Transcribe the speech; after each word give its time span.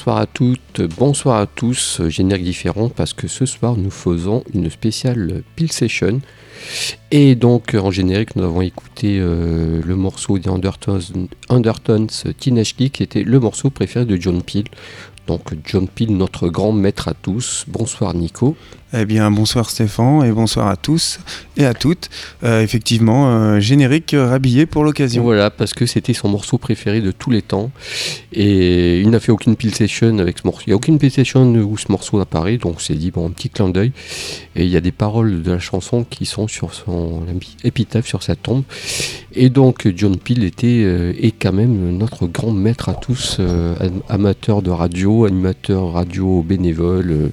Bonsoir 0.00 0.16
à 0.16 0.26
toutes, 0.26 0.80
bonsoir 0.96 1.40
à 1.40 1.46
tous, 1.46 2.00
générique 2.08 2.44
différent 2.44 2.88
parce 2.88 3.12
que 3.12 3.28
ce 3.28 3.44
soir 3.44 3.76
nous 3.76 3.90
faisons 3.90 4.42
une 4.54 4.70
spéciale 4.70 5.42
Pill 5.56 5.70
Session. 5.70 6.22
Et 7.10 7.34
donc 7.34 7.74
en 7.74 7.90
générique 7.90 8.34
nous 8.34 8.44
avons 8.44 8.62
écouté 8.62 9.18
euh, 9.20 9.82
le 9.84 9.96
morceau 9.96 10.38
des 10.38 10.48
Undertones, 10.48 11.28
Undertones 11.50 12.08
Teenage 12.38 12.76
Geek 12.78 12.92
qui 12.92 13.02
était 13.02 13.24
le 13.24 13.40
morceau 13.40 13.68
préféré 13.68 14.06
de 14.06 14.16
John 14.16 14.42
Peel. 14.42 14.64
Donc 15.26 15.52
John 15.66 15.86
Peel, 15.86 16.16
notre 16.16 16.48
grand 16.48 16.72
maître 16.72 17.08
à 17.08 17.12
tous. 17.12 17.66
Bonsoir 17.68 18.14
Nico. 18.14 18.56
Eh 18.92 19.04
bien, 19.04 19.30
bonsoir 19.30 19.70
Stéphane 19.70 20.24
et 20.24 20.32
bonsoir 20.32 20.66
à 20.66 20.74
tous 20.74 21.20
et 21.56 21.64
à 21.64 21.74
toutes. 21.74 22.10
Euh, 22.42 22.60
effectivement, 22.60 23.30
euh, 23.30 23.60
générique 23.60 24.16
rhabillé 24.18 24.66
pour 24.66 24.82
l'occasion. 24.82 25.22
Voilà, 25.22 25.48
parce 25.48 25.74
que 25.74 25.86
c'était 25.86 26.12
son 26.12 26.28
morceau 26.28 26.58
préféré 26.58 27.00
de 27.00 27.12
tous 27.12 27.30
les 27.30 27.40
temps. 27.40 27.70
Et 28.32 29.00
il 29.00 29.10
n'a 29.10 29.20
fait 29.20 29.30
aucune 29.30 29.54
pill 29.54 29.72
session 29.72 30.18
avec 30.18 30.38
ce 30.38 30.42
morceau. 30.44 30.64
Il 30.66 30.70
n'y 30.70 30.72
a 30.72 30.76
aucune 30.76 30.98
pill 30.98 31.12
session 31.12 31.44
où 31.54 31.78
ce 31.78 31.86
morceau 31.88 32.18
apparaît, 32.18 32.56
donc 32.56 32.80
c'est 32.80 32.96
dit, 32.96 33.12
bon, 33.12 33.28
un 33.28 33.30
petit 33.30 33.48
clin 33.48 33.68
d'œil. 33.68 33.92
Et 34.56 34.64
il 34.64 34.70
y 34.70 34.76
a 34.76 34.80
des 34.80 34.90
paroles 34.90 35.42
de 35.42 35.52
la 35.52 35.60
chanson 35.60 36.02
qui 36.02 36.26
sont 36.26 36.48
sur 36.48 36.74
son 36.74 37.22
épitaphe, 37.62 38.08
sur 38.08 38.24
sa 38.24 38.34
tombe. 38.34 38.64
Et 39.32 39.50
donc, 39.50 39.86
John 39.94 40.16
Peel 40.16 40.42
était, 40.42 40.82
euh, 40.84 41.12
quand 41.40 41.52
même 41.52 41.96
notre 41.96 42.26
grand 42.26 42.50
maître 42.50 42.88
à 42.88 42.94
tous, 42.94 43.40
amateur 44.08 44.62
de 44.62 44.70
radio, 44.70 45.26
animateur 45.26 45.92
radio 45.92 46.42
bénévole, 46.42 47.30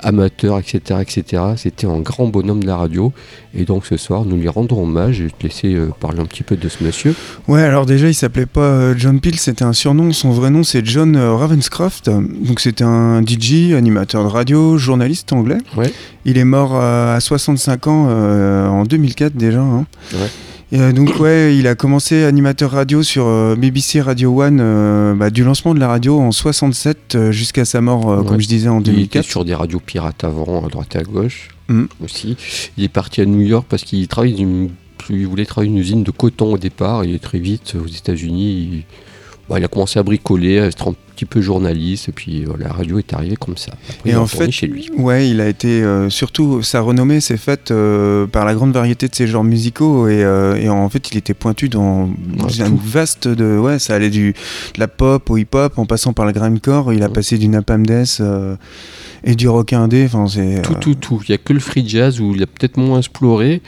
amateur, 0.00 0.58
etc 0.58 0.81
etc. 0.90 1.42
C'était 1.56 1.86
un 1.86 2.00
grand 2.00 2.26
bonhomme 2.26 2.62
de 2.62 2.66
la 2.66 2.76
radio. 2.76 3.12
Et 3.54 3.64
donc 3.64 3.86
ce 3.86 3.96
soir, 3.96 4.24
nous 4.24 4.36
lui 4.36 4.48
rendons 4.48 4.82
hommage. 4.82 5.16
Je 5.16 5.24
vais 5.24 5.30
te 5.30 5.42
laisser 5.42 5.74
euh, 5.74 5.90
parler 6.00 6.20
un 6.20 6.24
petit 6.26 6.42
peu 6.42 6.56
de 6.56 6.68
ce 6.68 6.82
monsieur. 6.82 7.14
Ouais, 7.48 7.62
alors 7.62 7.86
déjà, 7.86 8.08
il 8.08 8.14
s'appelait 8.14 8.46
pas 8.46 8.60
euh, 8.60 8.94
John 8.96 9.20
Peel, 9.20 9.38
c'était 9.38 9.64
un 9.64 9.72
surnom. 9.72 10.12
Son 10.12 10.30
vrai 10.30 10.50
nom, 10.50 10.62
c'est 10.62 10.84
John 10.84 11.16
euh, 11.16 11.34
Ravenscroft. 11.34 12.08
Donc 12.08 12.60
c'était 12.60 12.84
un 12.84 13.22
DJ, 13.22 13.72
animateur 13.72 14.24
de 14.24 14.28
radio, 14.28 14.78
journaliste 14.78 15.32
anglais. 15.32 15.58
Ouais. 15.76 15.92
Il 16.24 16.38
est 16.38 16.44
mort 16.44 16.76
à 16.76 17.18
65 17.20 17.86
ans 17.88 18.08
en 18.08 18.84
2004 18.84 19.34
déjà. 19.34 19.60
Hein. 19.60 19.86
Ouais. 20.14 20.30
Euh, 20.72 20.92
donc 20.92 21.20
ouais, 21.20 21.56
il 21.56 21.66
a 21.66 21.74
commencé 21.74 22.24
animateur 22.24 22.70
radio 22.70 23.02
sur 23.02 23.26
euh, 23.26 23.56
BBC 23.56 24.00
Radio 24.00 24.42
One 24.42 24.58
euh, 24.60 25.14
bah, 25.14 25.28
du 25.28 25.44
lancement 25.44 25.74
de 25.74 25.80
la 25.80 25.88
radio 25.88 26.18
en 26.18 26.32
67 26.32 27.30
jusqu'à 27.30 27.64
sa 27.64 27.80
mort, 27.80 28.24
comme 28.24 28.40
je 28.40 28.48
disais, 28.48 28.68
en 28.68 28.80
2004. 28.80 28.96
Il 28.96 29.04
était 29.04 29.22
sur 29.22 29.44
des 29.44 29.54
radios 29.54 29.80
pirates 29.80 30.24
avant, 30.24 30.64
à 30.64 30.68
droite 30.68 30.94
et 30.96 30.98
à 30.98 31.02
gauche 31.02 31.48
mm. 31.68 31.84
aussi. 32.02 32.36
Il 32.78 32.84
est 32.84 32.88
parti 32.88 33.20
à 33.20 33.26
New 33.26 33.42
York 33.42 33.66
parce 33.68 33.82
qu'il 33.82 34.06
travaille 34.08 34.46
il 35.10 35.26
voulait 35.26 35.44
travailler 35.44 35.72
une 35.72 35.78
usine 35.78 36.04
de 36.04 36.10
coton 36.12 36.54
au 36.54 36.58
départ 36.58 37.02
et 37.02 37.18
très 37.18 37.38
vite 37.38 37.74
aux 37.74 37.88
États-Unis. 37.88 38.84
Bah, 39.48 39.58
il 39.58 39.64
a 39.64 39.68
commencé 39.68 39.98
à 39.98 40.02
bricoler, 40.02 40.60
à 40.60 40.66
être 40.66 40.88
un 40.88 40.94
petit 41.14 41.24
peu 41.24 41.40
journaliste, 41.40 42.08
et 42.08 42.12
puis 42.12 42.44
la 42.58 42.72
radio 42.72 42.98
est 42.98 43.12
arrivée 43.12 43.36
comme 43.36 43.56
ça. 43.56 43.72
et 44.04 44.14
en 44.14 44.26
fait, 44.26 44.50
chez 44.50 44.66
lui. 44.66 44.88
Ouais, 44.96 45.28
il 45.28 45.40
a 45.40 45.48
été 45.48 45.82
euh, 45.82 46.08
surtout 46.10 46.62
sa 46.62 46.80
renommée 46.80 47.20
s'est 47.20 47.36
faite 47.36 47.70
euh, 47.70 48.26
par 48.26 48.44
la 48.44 48.54
grande 48.54 48.72
variété 48.72 49.08
de 49.08 49.14
ses 49.14 49.26
genres 49.26 49.44
musicaux, 49.44 50.08
et, 50.08 50.22
euh, 50.22 50.68
en 50.68 50.88
fait, 50.88 51.10
il 51.10 51.18
était 51.18 51.34
pointu 51.34 51.68
dans 51.68 52.08
une 52.56 52.78
vaste 52.82 53.28
de 53.28 53.58
ouais, 53.58 53.78
ça 53.78 53.94
allait 53.94 54.10
du 54.10 54.32
de 54.32 54.80
la 54.80 54.88
pop 54.88 55.28
au 55.28 55.36
hip-hop, 55.36 55.76
en 55.76 55.86
passant 55.86 56.12
par 56.12 56.24
le 56.24 56.32
grindcore. 56.32 56.92
Il 56.92 57.02
a 57.02 57.08
passé 57.08 57.36
du 57.36 57.48
Napalm 57.48 57.84
Death 57.84 58.22
et 59.24 59.34
du 59.34 59.48
rock 59.48 59.72
indé. 59.72 60.04
Enfin, 60.06 60.26
c'est 60.28 60.62
tout, 60.62 60.74
tout, 60.74 60.94
tout. 60.94 61.22
Il 61.28 61.32
y 61.32 61.34
a 61.34 61.38
que 61.38 61.52
le 61.52 61.60
free 61.60 61.86
jazz 61.86 62.20
où 62.20 62.34
il 62.34 62.42
a 62.42 62.46
peut-être 62.46 62.76
moins 62.76 62.98
exploré 62.98 63.60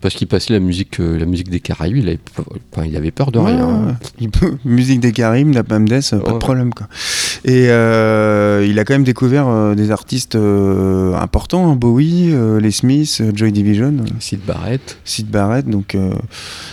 parce 0.00 0.14
qu'il 0.14 0.26
passait 0.26 0.54
la 0.54 0.60
musique, 0.60 0.98
euh, 0.98 1.18
la 1.18 1.26
musique 1.26 1.50
des 1.50 1.60
Caraïbes, 1.60 1.98
il 1.98 2.08
avait, 2.08 2.88
il 2.88 2.96
avait 2.96 3.10
peur 3.10 3.30
de 3.30 3.38
rien. 3.38 3.98
musique 4.64 5.00
des 5.00 5.12
Caraïbes, 5.12 5.52
la 5.52 5.62
Pamdes, 5.62 5.88
pas 5.88 6.32
de 6.32 6.38
problème. 6.38 6.72
Quoi. 6.72 6.88
Et 7.44 7.66
euh, 7.68 8.66
il 8.66 8.78
a 8.78 8.84
quand 8.84 8.94
même 8.94 9.04
découvert 9.04 9.46
euh, 9.48 9.74
des 9.74 9.90
artistes 9.90 10.36
importants, 10.36 11.70
hein, 11.70 11.76
Bowie, 11.76 12.34
les 12.60 12.70
Smiths, 12.70 13.22
Joy 13.34 13.52
Division. 13.52 13.94
Sid 14.20 14.40
Barrett. 14.46 14.98
Sid 15.04 15.28
Barrett, 15.28 15.68
donc 15.68 15.96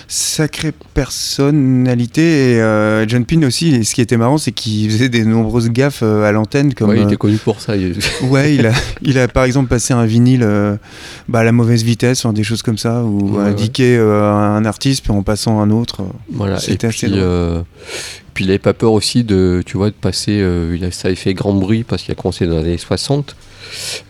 sacrée 0.07 0.71
personnalité. 0.94 2.53
Et 2.53 3.06
John 3.07 3.25
Pin 3.25 3.44
aussi, 3.44 3.83
ce 3.83 3.94
qui 3.94 4.01
était 4.01 4.18
marrant, 4.18 4.38
c'est 4.38 4.51
qu'il 4.53 4.89
faisait 4.89 5.09
des 5.09 5.25
nombreuses 5.25 5.69
gaffes 5.69 6.03
à 6.03 6.31
l'antenne. 6.31 6.74
Comme, 6.74 6.95
il 6.95 7.03
était 7.03 7.18
connu 7.18 7.38
pour 7.38 7.59
ça. 7.59 7.74
ouais, 8.24 8.56
il 8.56 8.65
a, 8.68 8.71
il 9.01 9.19
a 9.19 9.27
par 9.27 9.44
exemple 9.44 9.68
passé 9.68 9.94
un 9.94 10.06
vinyle 10.06 10.47
bah, 11.27 11.39
à 11.39 11.44
la 11.44 11.51
mauvaise 11.51 11.83
vitesse, 11.83 12.25
des 12.27 12.44
choses 12.44 12.62
comme 12.62 12.77
ça 12.77 13.03
ou 13.18 13.38
indiquer 13.38 13.98
euh, 13.98 14.31
un 14.31 14.66
artiste 14.66 15.04
puis 15.04 15.12
en 15.12 15.24
passant 15.24 15.60
un 15.60 15.72
autre. 15.72 16.04
Voilà. 16.31 16.60
C'était 16.60 16.88
assez 16.88 17.08
puis, 17.08 17.19
euh, 17.19 17.62
puis 18.38 18.45
il 18.45 18.50
n'avait 18.50 18.60
pas 18.60 18.75
peur 18.75 18.92
aussi 18.92 19.24
de, 19.24 19.63
tu 19.66 19.78
vois, 19.78 19.89
de 19.89 19.95
passer. 19.95 20.39
Euh, 20.42 20.92
ça 20.92 21.07
avait 21.07 21.16
fait 21.16 21.34
grand 21.34 21.56
bruit 21.56 21.84
parce 21.84 22.04
qu'il 22.04 22.12
a 22.12 22.16
commencé 22.16 22.45
dans 22.45 22.60
les 22.60 22.66
années 22.66 22.78
60. 22.78 23.36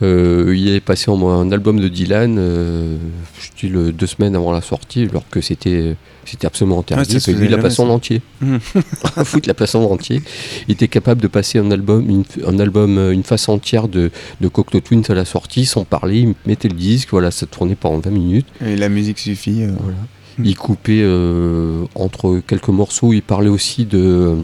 il 0.02 0.68
est 0.68 0.82
passé 0.82 1.10
en, 1.10 1.30
un 1.30 1.50
album 1.50 1.80
de 1.80 1.88
Dylan, 1.88 2.36
je 2.36 3.68
dis 3.68 3.72
deux 3.94 4.06
semaines 4.06 4.36
avant 4.36 4.52
la 4.52 4.60
sortie, 4.60 5.04
alors 5.10 5.24
que 5.30 5.40
c'était 5.40 5.96
c'était 6.26 6.46
absolument 6.46 6.80
interdit. 6.80 7.20
lui, 7.28 7.46
il 7.46 7.54
a 7.54 7.58
passé 7.58 7.82
en 7.82 7.88
entier. 7.88 8.22
Mmh. 8.42 8.60
La 9.46 9.54
place 9.54 9.76
en 9.76 9.84
entier. 9.84 10.22
Il 10.68 10.74
était 10.74 10.90
capable 10.90 11.22
de 11.22 11.28
passer 11.28 11.58
un 11.58 11.72
album, 11.72 12.10
une, 12.10 12.24
un 12.46 12.60
album, 12.60 12.98
une 13.12 13.24
face 13.24 13.48
entière 13.48 13.88
de, 13.88 14.12
de 14.42 14.48
Cocteau 14.50 14.82
Twins 14.82 15.04
à 15.08 15.14
la 15.14 15.24
sortie, 15.24 15.66
sans 15.66 15.86
parler. 15.86 16.20
Il 16.20 16.36
mettait 16.46 16.68
le 16.68 16.76
disque, 16.76 17.10
voilà, 17.12 17.32
ça 17.32 17.46
tournait 17.46 17.76
pendant 17.76 18.00
20 18.00 18.10
minutes. 18.12 18.48
Et 18.66 18.76
la 18.76 18.90
musique 18.90 19.20
suffit. 19.20 19.64
Euh. 19.64 19.72
Mmh. 20.38 20.46
Il 20.46 20.56
coupait 20.56 21.02
euh, 21.02 21.86
entre 21.96 22.42
quelques 22.46 22.70
morceaux. 22.70 23.14
Il 23.14 23.22
parlait 23.22 23.50
aussi 23.50 23.86
de. 23.86 24.36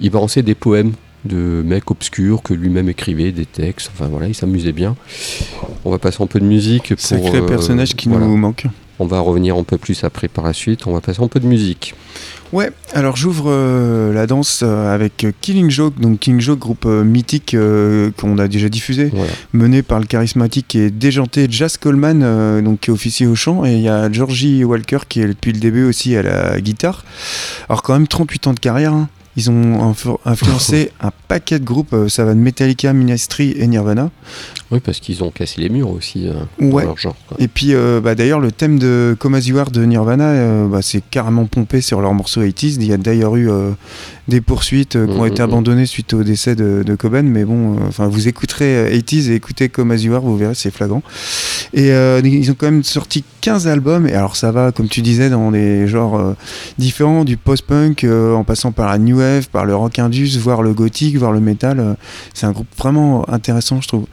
Il 0.00 0.10
balançait 0.10 0.42
des 0.42 0.54
poèmes 0.54 0.92
de 1.24 1.62
mecs 1.64 1.90
obscurs 1.90 2.42
que 2.42 2.52
lui-même 2.52 2.88
écrivait 2.88 3.32
des 3.32 3.46
textes. 3.46 3.90
Enfin 3.94 4.08
voilà, 4.08 4.28
il 4.28 4.34
s'amusait 4.34 4.72
bien. 4.72 4.96
On 5.84 5.90
va 5.90 5.98
passer 5.98 6.22
un 6.22 6.26
peu 6.26 6.40
de 6.40 6.44
musique. 6.44 6.88
Pour, 6.88 7.00
Sacré 7.00 7.44
personnage 7.46 7.94
qui 7.94 8.08
nous 8.08 8.36
manque. 8.36 8.66
On 8.98 9.06
va 9.06 9.20
revenir 9.20 9.56
un 9.56 9.64
peu 9.64 9.78
plus 9.78 10.04
après 10.04 10.28
par 10.28 10.44
la 10.44 10.52
suite. 10.52 10.86
On 10.86 10.92
va 10.92 11.00
passer 11.00 11.22
un 11.22 11.28
peu 11.28 11.40
de 11.40 11.46
musique. 11.46 11.94
Ouais, 12.52 12.70
alors 12.92 13.16
j'ouvre 13.16 13.46
euh, 13.48 14.12
la 14.12 14.28
danse 14.28 14.60
euh, 14.62 14.94
avec 14.94 15.26
Killing 15.40 15.70
Joke, 15.70 15.98
donc 15.98 16.20
Killing 16.20 16.40
Joke, 16.40 16.60
groupe 16.60 16.84
euh, 16.86 17.02
mythique 17.02 17.56
qu'on 18.16 18.38
a 18.38 18.46
déjà 18.46 18.68
diffusé, 18.68 19.10
mené 19.52 19.82
par 19.82 19.98
le 19.98 20.06
charismatique 20.06 20.76
et 20.76 20.90
déjanté 20.90 21.48
Jazz 21.50 21.76
Coleman, 21.76 22.62
donc 22.62 22.80
qui 22.80 22.90
est 22.90 22.92
officier 22.92 23.26
au 23.26 23.34
chant, 23.34 23.64
et 23.64 23.72
il 23.72 23.80
y 23.80 23.88
a 23.88 24.12
Georgie 24.12 24.62
Walker 24.62 24.98
qui 25.08 25.20
est 25.20 25.26
depuis 25.26 25.52
le 25.52 25.58
début 25.58 25.84
aussi 25.84 26.14
à 26.14 26.22
la 26.22 26.60
guitare. 26.60 27.04
Alors 27.68 27.82
quand 27.82 27.94
même 27.94 28.06
38 28.06 28.46
ans 28.46 28.54
de 28.54 28.60
carrière. 28.60 28.92
Hein. 28.92 29.08
Ils 29.36 29.50
ont 29.50 29.94
influencé 30.24 30.90
un 31.00 31.10
paquet 31.28 31.58
de 31.58 31.64
groupes, 31.64 31.94
ça 32.08 32.24
va 32.24 32.34
de 32.34 32.38
Metallica, 32.38 32.92
Ministry 32.92 33.54
et 33.56 33.66
Nirvana. 33.66 34.10
Oui, 34.74 34.80
parce 34.80 34.98
qu'ils 34.98 35.22
ont 35.22 35.30
cassé 35.30 35.60
les 35.60 35.68
murs 35.68 35.90
aussi 35.90 36.26
euh, 36.26 36.32
dans 36.58 36.80
leur 36.80 36.96
genre. 36.96 37.14
Et 37.38 37.46
puis, 37.46 37.74
euh, 37.74 38.00
bah, 38.00 38.14
d'ailleurs, 38.14 38.40
le 38.40 38.50
thème 38.50 38.78
de 38.78 39.14
Come 39.20 39.34
As 39.34 39.46
You 39.46 39.58
Are 39.58 39.70
de 39.70 39.84
Nirvana, 39.84 40.24
euh, 40.24 40.66
bah, 40.66 40.80
c'est 40.82 41.02
carrément 41.10 41.44
pompé 41.44 41.80
sur 41.80 42.00
leur 42.00 42.12
morceau 42.12 42.42
80s. 42.42 42.76
Il 42.80 42.86
y 42.86 42.92
a 42.92 42.96
d'ailleurs 42.96 43.36
eu 43.36 43.48
des 44.26 44.40
poursuites 44.40 44.92
qui 44.92 44.98
ont 44.98 45.22
mm, 45.22 45.26
été 45.26 45.42
mm, 45.42 45.46
mm. 45.46 45.48
abandonnées 45.48 45.86
suite 45.86 46.14
au 46.14 46.24
décès 46.24 46.56
de, 46.56 46.82
de 46.84 46.94
Cobain. 46.96 47.22
Mais 47.22 47.44
bon, 47.44 47.76
enfin, 47.86 48.08
vous 48.08 48.26
écouterez 48.26 48.90
80s 48.98 49.30
et 49.30 49.34
écoutez 49.34 49.68
Come 49.68 49.92
As 49.92 50.02
You 50.02 50.14
Are, 50.14 50.22
vous 50.22 50.36
verrez, 50.36 50.54
c'est 50.54 50.72
flagrant. 50.72 51.02
Et 51.72 51.90
ils 52.24 52.50
ont 52.50 52.56
quand 52.58 52.66
même 52.66 52.82
sorti 52.82 53.22
15 53.42 53.68
albums. 53.68 54.08
Et 54.08 54.14
alors, 54.14 54.34
ça 54.34 54.50
va, 54.50 54.72
comme 54.72 54.88
tu 54.88 55.02
disais, 55.02 55.30
dans 55.30 55.52
des 55.52 55.86
genres 55.86 56.34
différents, 56.78 57.24
du 57.24 57.36
post-punk 57.36 58.04
en 58.04 58.42
passant 58.42 58.72
par 58.72 58.88
la 58.90 58.98
new 58.98 59.20
par 59.52 59.64
le 59.64 59.74
rock 59.74 59.98
indus, 59.98 60.38
voire 60.38 60.62
le 60.62 60.72
gothique, 60.72 61.16
voire 61.16 61.32
le 61.32 61.40
metal. 61.40 61.96
c'est 62.32 62.46
un 62.46 62.52
groupe 62.52 62.68
vraiment 62.76 63.28
intéressant, 63.28 63.80
je 63.80 63.88
trouve. 63.88 64.06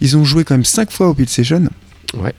Ils 0.00 0.16
ont 0.16 0.24
joué 0.24 0.44
quand 0.44 0.54
même 0.54 0.64
5 0.64 0.90
fois 0.90 1.08
au 1.08 1.14
Pit 1.14 1.28
Session. 1.28 1.68
Ouais. 2.14 2.34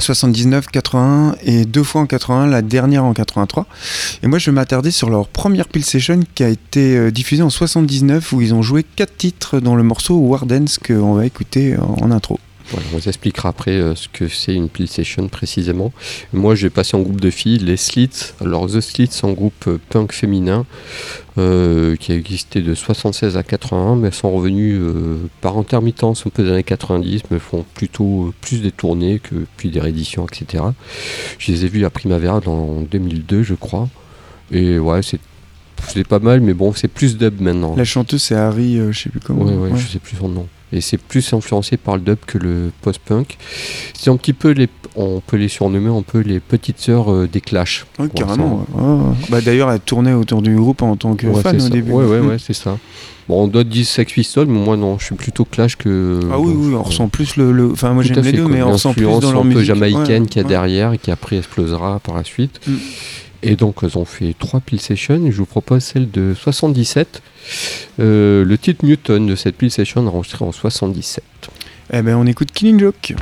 79, 0.00 0.66
81 0.68 1.36
et 1.44 1.64
deux 1.64 1.82
fois 1.82 2.02
en 2.02 2.06
81, 2.06 2.46
la 2.48 2.62
dernière 2.62 3.04
en 3.04 3.12
83. 3.12 3.66
Et 4.22 4.26
moi, 4.26 4.38
je 4.38 4.50
vais 4.50 4.54
m'attarder 4.54 4.90
sur 4.90 5.08
leur 5.08 5.28
première 5.28 5.68
Peel 5.68 5.84
Session 5.84 6.20
qui 6.34 6.42
a 6.42 6.48
été 6.48 6.96
euh, 6.96 7.10
diffusée 7.10 7.42
en 7.42 7.50
79 7.50 8.32
où 8.32 8.40
ils 8.40 8.54
ont 8.54 8.62
joué 8.62 8.84
quatre 8.84 9.16
titres 9.16 9.60
dans 9.60 9.76
le 9.76 9.82
morceau 9.82 10.16
Wardens 10.16 10.66
qu'on 10.84 11.14
va 11.14 11.26
écouter 11.26 11.76
en 11.78 12.10
intro 12.10 12.38
on 12.72 12.96
vous 12.96 13.08
expliquera 13.08 13.50
après 13.50 13.72
euh, 13.72 13.94
ce 13.94 14.08
que 14.08 14.28
c'est 14.28 14.54
une 14.54 14.68
peel 14.68 14.88
session 14.88 15.28
précisément. 15.28 15.92
Moi, 16.32 16.54
j'ai 16.54 16.70
passé 16.70 16.96
en 16.96 17.00
groupe 17.00 17.20
de 17.20 17.30
filles, 17.30 17.58
les 17.58 17.76
Slits. 17.76 18.32
Alors, 18.40 18.66
The 18.66 18.80
Slits, 18.80 19.08
c'est 19.10 19.26
un 19.26 19.32
groupe 19.32 19.66
euh, 19.66 19.78
punk 19.90 20.12
féminin 20.12 20.64
euh, 21.36 21.96
qui 21.96 22.12
a 22.12 22.14
existé 22.14 22.62
de 22.62 22.74
76 22.74 23.36
à 23.36 23.42
81, 23.42 23.96
mais 23.96 24.08
elles 24.08 24.14
sont 24.14 24.30
revenues 24.30 24.80
par 25.40 25.58
intermittence 25.58 26.26
un 26.26 26.30
peu 26.30 26.44
des 26.44 26.50
années 26.50 26.62
90, 26.62 27.22
mais 27.30 27.38
font 27.38 27.64
plutôt 27.74 28.32
plus 28.40 28.62
des 28.62 28.70
tournées 28.70 29.18
que 29.18 29.34
puis 29.56 29.70
des 29.70 29.80
rééditions, 29.80 30.26
etc. 30.26 30.64
Je 31.38 31.52
les 31.52 31.64
ai 31.64 31.68
vues 31.68 31.84
à 31.84 31.90
Primavera 31.90 32.40
en 32.46 32.82
2002, 32.82 33.42
je 33.42 33.54
crois. 33.54 33.88
Et 34.50 34.78
ouais, 34.78 35.02
c'est 35.02 35.20
c'est 35.88 36.06
pas 36.06 36.20
mal, 36.20 36.40
mais 36.40 36.54
bon, 36.54 36.72
c'est 36.72 36.88
plus 36.88 37.18
dub 37.18 37.40
maintenant. 37.40 37.74
La 37.76 37.84
chanteuse, 37.84 38.22
c'est 38.22 38.36
Harry, 38.36 38.80
je 38.90 38.98
sais 38.98 39.10
plus 39.10 39.20
comment. 39.20 39.44
Ouais, 39.44 39.54
ouais, 39.54 39.78
je 39.78 39.86
sais 39.86 39.98
plus 39.98 40.16
son 40.16 40.28
nom 40.28 40.46
et 40.74 40.80
c'est 40.80 40.98
plus 40.98 41.32
influencé 41.32 41.76
par 41.76 41.96
le 41.96 42.02
dub 42.02 42.18
que 42.26 42.38
le 42.38 42.70
post-punk. 42.82 43.38
C'est 43.96 44.10
un 44.10 44.16
petit 44.16 44.32
peu 44.32 44.50
les, 44.50 44.68
on 44.96 45.20
peut 45.20 45.36
les 45.36 45.48
surnommer 45.48 45.90
un 45.90 46.02
peu 46.02 46.18
les 46.18 46.40
petites 46.40 46.78
sœurs 46.78 47.12
euh, 47.12 47.28
des 47.30 47.40
Clash. 47.40 47.86
Oui, 47.98 48.08
carrément. 48.14 48.66
Bah, 49.30 49.40
D'ailleurs, 49.40 49.70
elle 49.70 49.80
tournait 49.80 50.12
autour 50.12 50.42
du 50.42 50.54
groupe 50.56 50.82
en 50.82 50.96
tant 50.96 51.14
que 51.14 51.32
fan 51.34 51.60
au 51.60 51.68
début. 51.68 51.92
Ouais, 51.92 52.04
ouais, 52.04 52.20
ouais, 52.20 52.36
c'est 52.38 52.54
ça. 52.54 52.78
Bon, 53.28 53.44
on 53.44 53.48
doit 53.48 53.64
dire 53.64 53.86
Sex 53.86 54.12
Pistols, 54.12 54.46
mais 54.46 54.58
moi 54.58 54.76
non, 54.76 54.98
je 54.98 55.06
suis 55.06 55.14
plutôt 55.14 55.46
Clash 55.46 55.76
que. 55.76 56.20
Ah 56.30 56.38
oui, 56.38 56.52
oui, 56.54 56.74
on 56.74 56.82
ressent 56.82 57.08
plus 57.08 57.36
le. 57.36 57.70
Enfin, 57.72 57.92
moi 57.94 58.02
j'aime 58.02 58.20
les 58.20 58.32
deux, 58.32 58.46
mais 58.46 58.62
on 58.62 58.72
ressent 58.72 58.92
plus 58.92 59.04
dans 59.04 59.32
leur 59.32 59.44
musique. 59.44 59.56
un 59.56 59.60
peu 59.60 59.64
jamaïcaine 59.64 60.26
qu'il 60.26 60.42
y 60.42 60.44
a 60.44 60.48
derrière 60.48 60.92
et 60.92 60.98
qui 60.98 61.10
après 61.10 61.38
explosera 61.38 62.00
par 62.00 62.16
la 62.16 62.24
suite. 62.24 62.60
Mm. 62.66 62.72
Et 63.46 63.56
donc, 63.56 63.76
elles 63.82 63.98
ont 63.98 64.06
fait 64.06 64.34
trois 64.38 64.60
pile 64.60 64.80
sessions. 64.80 65.30
Je 65.30 65.36
vous 65.36 65.44
propose 65.44 65.84
celle 65.84 66.10
de 66.10 66.32
77. 66.34 67.22
Euh, 68.00 68.42
le 68.42 68.56
titre 68.56 68.86
Newton 68.86 69.26
de 69.26 69.36
cette 69.36 69.56
pile 69.56 69.70
session 69.70 70.06
enregistré 70.06 70.46
en 70.46 70.50
77. 70.50 71.22
Eh 71.92 72.00
ben, 72.00 72.16
on 72.16 72.26
écoute 72.26 72.50
Killing 72.52 72.80
Joke. 72.80 73.14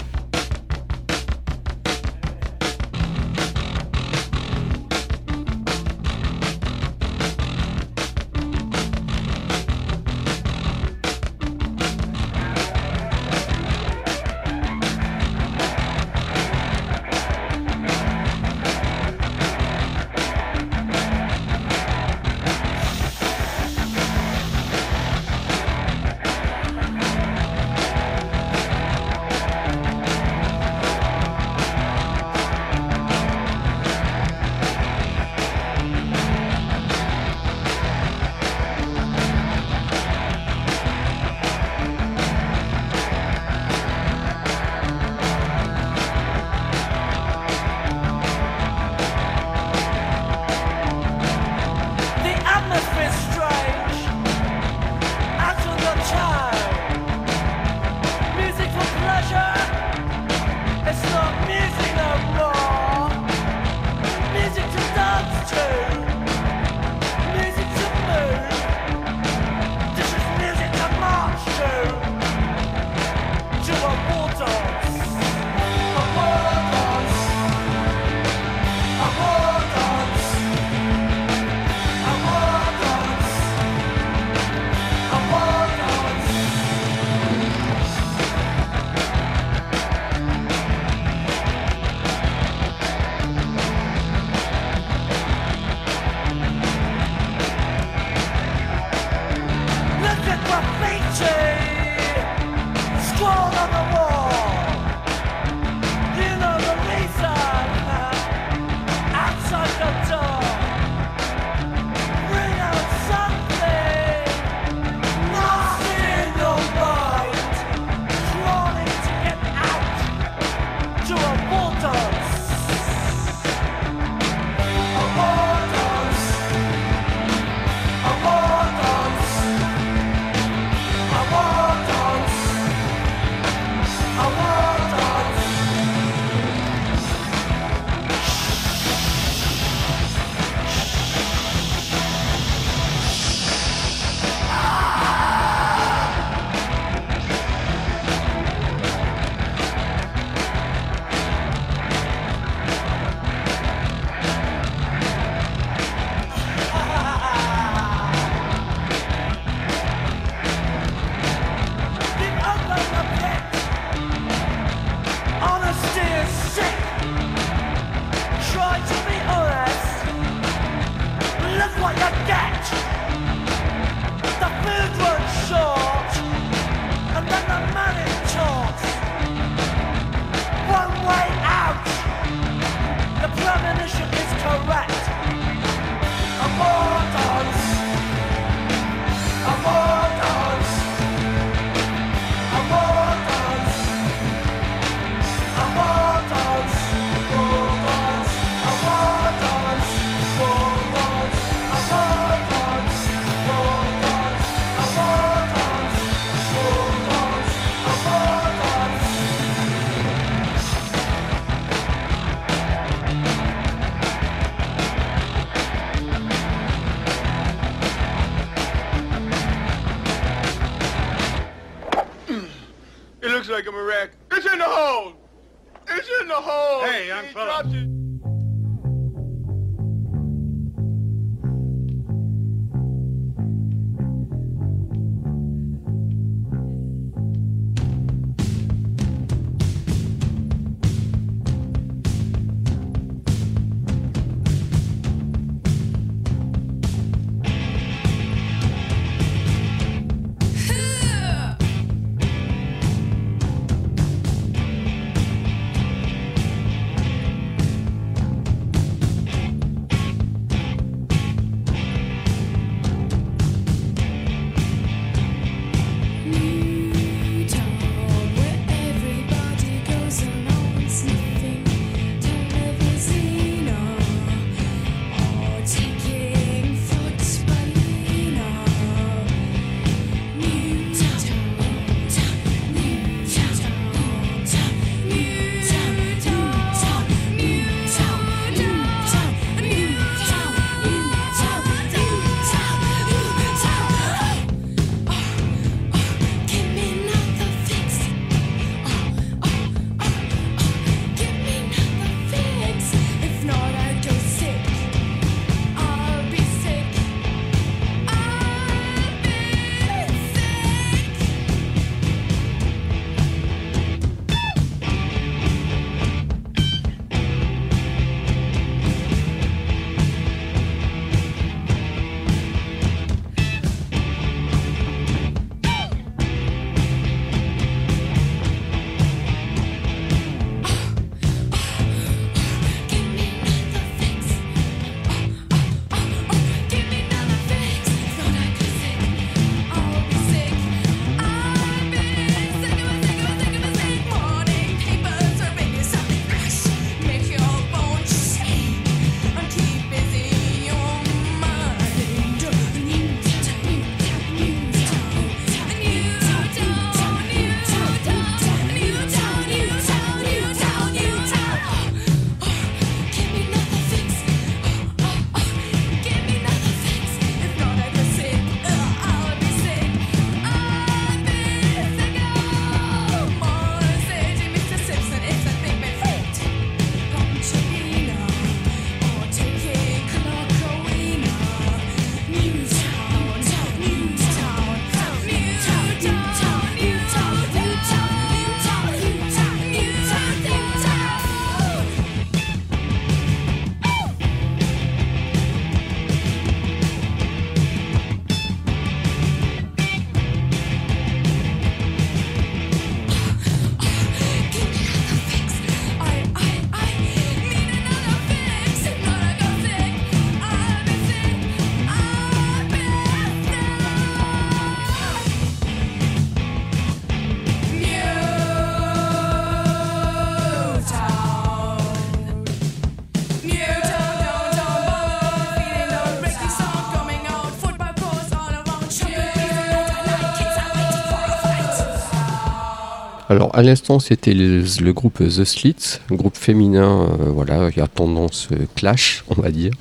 Alors 433.32 433.56
à 433.56 433.62
l'instant 433.62 433.98
c'était 433.98 434.34
le, 434.34 434.62
le 434.82 434.92
groupe 434.92 435.20
The 435.20 435.44
Slits, 435.44 436.00
groupe 436.10 436.36
féminin, 436.36 437.08
euh, 437.18 437.30
voilà, 437.30 437.72
qui 437.72 437.80
a 437.80 437.88
tendance 437.88 438.48
euh, 438.52 438.66
clash, 438.76 439.24
on 439.34 439.40
va 439.40 439.50
dire. 439.50 439.72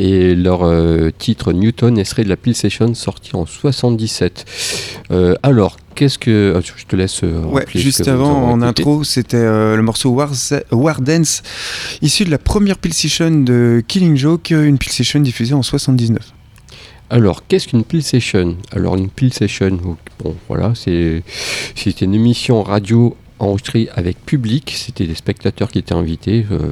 Et 0.00 0.34
leur 0.34 0.64
euh, 0.64 1.10
titre 1.16 1.52
Newton 1.52 1.96
extrait 1.98 2.24
de 2.24 2.28
la 2.28 2.36
Peel 2.36 2.56
Session 2.56 2.92
sorti 2.94 3.36
en 3.36 3.46
77. 3.46 4.44
Euh, 5.12 5.36
alors 5.44 5.76
qu'est-ce 5.94 6.18
que 6.18 6.54
ah, 6.56 6.60
je 6.76 6.84
te 6.84 6.96
laisse 6.96 7.22
Ouais, 7.22 7.64
juste 7.72 8.08
avant, 8.08 8.50
en 8.50 8.60
intro, 8.60 9.04
c'était 9.04 9.36
euh, 9.36 9.76
le 9.76 9.82
morceau 9.82 10.10
War, 10.10 10.32
War 10.72 11.00
Dance, 11.00 11.44
issu 12.02 12.24
de 12.24 12.30
la 12.32 12.38
première 12.38 12.76
Peel 12.76 12.92
Session 12.92 13.30
de 13.30 13.84
Killing 13.86 14.16
Joke, 14.16 14.50
une 14.50 14.78
Peel 14.78 14.90
Session 14.90 15.20
diffusée 15.20 15.54
en 15.54 15.62
79. 15.62 16.18
Alors, 17.12 17.44
qu'est-ce 17.48 17.66
qu'une 17.66 17.82
Peel 17.82 18.04
Session? 18.04 18.56
Alors, 18.70 18.94
une 18.94 19.10
Peel 19.10 19.32
Session, 19.32 19.76
bon, 20.22 20.36
voilà, 20.46 20.74
c'est 20.76 21.24
c'était 21.74 22.04
une 22.04 22.14
émission 22.14 22.62
radio 22.62 23.16
enregistrée 23.40 23.88
avec 23.96 24.24
public. 24.24 24.72
C'était 24.76 25.08
des 25.08 25.16
spectateurs 25.16 25.72
qui 25.72 25.80
étaient 25.80 25.92
invités. 25.92 26.46
euh, 26.52 26.70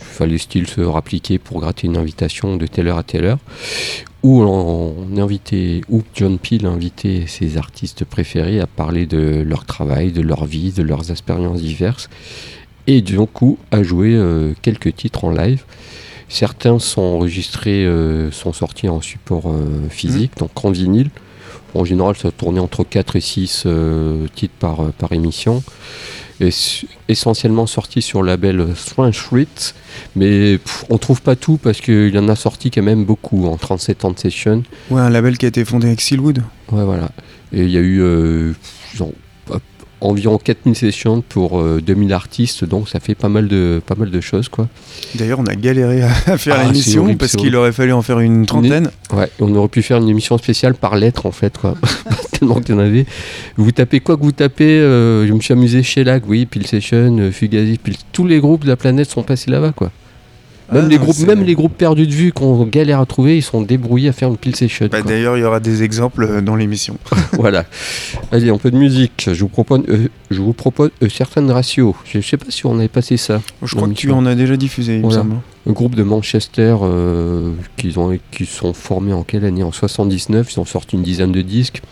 Il 0.00 0.04
fallait 0.04 0.38
style 0.38 0.66
se 0.66 0.80
rappliquer 0.80 1.38
pour 1.38 1.60
gratter 1.60 1.86
une 1.86 1.96
invitation 1.96 2.56
de 2.56 2.66
telle 2.66 2.88
heure 2.88 2.98
à 2.98 3.04
telle 3.04 3.24
heure. 3.24 3.38
Où 4.24 4.42
on, 4.42 5.16
invitait, 5.16 5.82
John 6.12 6.38
Peel 6.40 6.66
invitait 6.66 7.26
ses 7.28 7.56
artistes 7.56 8.04
préférés 8.04 8.58
à 8.58 8.66
parler 8.66 9.06
de 9.06 9.44
leur 9.46 9.64
travail, 9.64 10.10
de 10.10 10.22
leur 10.22 10.44
vie, 10.44 10.72
de 10.72 10.82
leurs 10.82 11.12
expériences 11.12 11.62
diverses. 11.62 12.10
Et 12.88 13.00
du 13.00 13.16
coup, 13.32 13.58
à 13.70 13.84
jouer 13.84 14.16
euh, 14.16 14.54
quelques 14.62 14.96
titres 14.96 15.24
en 15.24 15.30
live. 15.30 15.62
Certains 16.28 16.78
sont 16.78 17.02
enregistrés, 17.02 17.84
euh, 17.84 18.30
sont 18.32 18.52
sortis 18.52 18.88
en 18.88 19.00
support 19.00 19.44
euh, 19.46 19.88
physique, 19.88 20.32
donc 20.38 20.64
en 20.64 20.70
vinyle. 20.70 21.10
En 21.74 21.84
général, 21.84 22.16
ça 22.16 22.30
tournait 22.32 22.60
entre 22.60 22.84
4 22.84 23.16
et 23.16 23.20
6 23.20 23.64
euh, 23.66 24.26
titres 24.34 24.54
par, 24.58 24.92
par 24.98 25.12
émission. 25.12 25.62
Et 26.40 26.50
essentiellement 27.08 27.66
sorti 27.66 28.02
sur 28.02 28.20
le 28.20 28.28
label 28.28 28.66
Strange 28.74 29.16
Fruit, 29.16 29.72
mais 30.16 30.58
pff, 30.58 30.84
on 30.90 30.98
trouve 30.98 31.22
pas 31.22 31.34
tout 31.34 31.56
parce 31.56 31.80
qu'il 31.80 32.14
y 32.14 32.18
en 32.18 32.28
a 32.28 32.36
sorti 32.36 32.70
quand 32.70 32.82
même 32.82 33.06
beaucoup 33.06 33.46
en 33.46 33.56
37 33.56 34.04
ans 34.04 34.10
de 34.10 34.18
session. 34.18 34.62
Ouais, 34.90 35.00
un 35.00 35.08
label 35.08 35.38
qui 35.38 35.46
a 35.46 35.48
été 35.48 35.64
fondé 35.64 35.86
avec 35.86 36.02
Sealwood. 36.02 36.42
Ouais, 36.72 36.84
voilà. 36.84 37.10
Et 37.52 37.62
il 37.62 37.70
y 37.70 37.78
a 37.78 37.80
eu, 37.80 38.54
genre, 38.94 39.12
environ 40.00 40.38
4000 40.38 40.74
sessions 40.74 41.22
pour 41.26 41.62
2000 41.62 42.12
artistes, 42.12 42.64
donc 42.64 42.88
ça 42.88 43.00
fait 43.00 43.14
pas 43.14 43.28
mal 43.28 43.48
de, 43.48 43.80
pas 43.84 43.94
mal 43.94 44.10
de 44.10 44.20
choses. 44.20 44.48
quoi. 44.48 44.68
D'ailleurs, 45.14 45.38
on 45.40 45.46
a 45.46 45.54
galéré 45.54 46.02
à 46.02 46.08
faire 46.38 46.56
Ah, 46.58 46.64
l'émission 46.64 47.14
parce 47.16 47.36
qu'il 47.36 47.54
aurait 47.56 47.72
fallu 47.72 47.92
en 47.92 48.02
faire 48.02 48.20
une 48.20 48.46
trentaine. 48.46 48.90
Ouais, 49.12 49.30
on 49.40 49.54
aurait 49.54 49.68
pu 49.68 49.82
faire 49.82 49.98
une 49.98 50.08
émission 50.08 50.36
spéciale 50.38 50.74
par 50.74 50.96
lettre 50.96 51.26
en 51.26 51.32
fait, 51.32 51.56
quoi. 51.58 51.74
Tellement 52.38 52.60
qu'il 52.60 52.74
y 52.74 52.78
en 52.78 52.80
avait. 52.80 53.06
Vous 53.56 53.72
tapez 53.72 54.00
quoi 54.00 54.16
que 54.16 54.22
vous 54.22 54.32
tapez, 54.32 54.78
euh, 54.78 55.26
je 55.26 55.32
me 55.32 55.40
suis 55.40 55.52
amusé 55.52 55.82
chez 55.82 56.04
LAC, 56.04 56.24
oui, 56.28 56.44
Pill 56.46 56.66
Session, 56.66 57.16
euh, 57.18 57.30
Fugazi, 57.30 57.78
tous 58.12 58.26
les 58.26 58.40
groupes 58.40 58.64
de 58.64 58.68
la 58.68 58.76
planète 58.76 59.08
sont 59.08 59.22
passés 59.22 59.50
là-bas, 59.50 59.72
quoi. 59.74 59.90
Même, 60.72 60.84
Ah, 60.84 60.88
les 60.88 60.96
non, 60.98 61.02
groupes, 61.04 61.14
c'est- 61.14 61.26
même 61.26 61.44
les 61.44 61.54
groupes 61.54 61.76
perdus 61.76 62.06
de 62.08 62.12
vue 62.12 62.32
qu'on 62.32 62.64
galère 62.64 62.98
à 63.00 63.06
trouver, 63.06 63.36
ils 63.36 63.42
sont 63.42 63.62
débrouillés 63.62 64.08
à 64.08 64.12
faire 64.12 64.28
une 64.28 64.36
Pill 64.36 64.56
Session. 64.56 64.88
Bah. 64.90 65.00
D'ailleurs, 65.02 65.36
il 65.36 65.40
y 65.40 65.44
aura 65.44 65.60
des 65.60 65.82
exemples 65.84 66.24
euh, 66.24 66.40
dans 66.40 66.56
l'émission. 66.56 66.96
voilà. 67.34 67.64
Allez, 68.32 68.50
un 68.50 68.58
peu 68.58 68.70
de 68.72 68.76
musique. 68.76 69.28
Je 69.32 69.40
vous 69.40 69.48
propose, 69.48 69.82
euh, 69.88 70.08
je 70.30 70.40
vous 70.40 70.52
propose 70.52 70.90
euh, 71.02 71.08
certaines 71.08 71.50
ratios. 71.50 71.94
Je 72.04 72.20
sais 72.20 72.36
pas 72.36 72.46
si 72.50 72.66
on 72.66 72.78
avait 72.78 72.88
passé 72.88 73.16
ça. 73.16 73.40
Je 73.62 73.76
crois 73.76 73.88
que 73.88 73.94
tu 73.94 74.10
en 74.10 74.26
as 74.26 74.34
déjà 74.34 74.56
diffusé, 74.56 74.96
il 74.96 75.06
me 75.06 75.10
semble. 75.10 75.36
Un 75.68 75.72
groupe 75.72 75.94
de 75.94 76.02
Manchester 76.02 76.76
euh, 76.82 77.52
qui, 77.76 77.96
ont, 77.98 78.16
qui 78.30 78.46
sont 78.46 78.72
formés 78.72 79.12
en 79.12 79.22
quelle 79.24 79.44
année? 79.44 79.62
En 79.64 79.72
79, 79.72 80.52
ils 80.52 80.60
ont 80.60 80.64
sorti 80.64 80.96
une 80.96 81.02
dizaine 81.02 81.32
de 81.32 81.42
disques. 81.42 81.82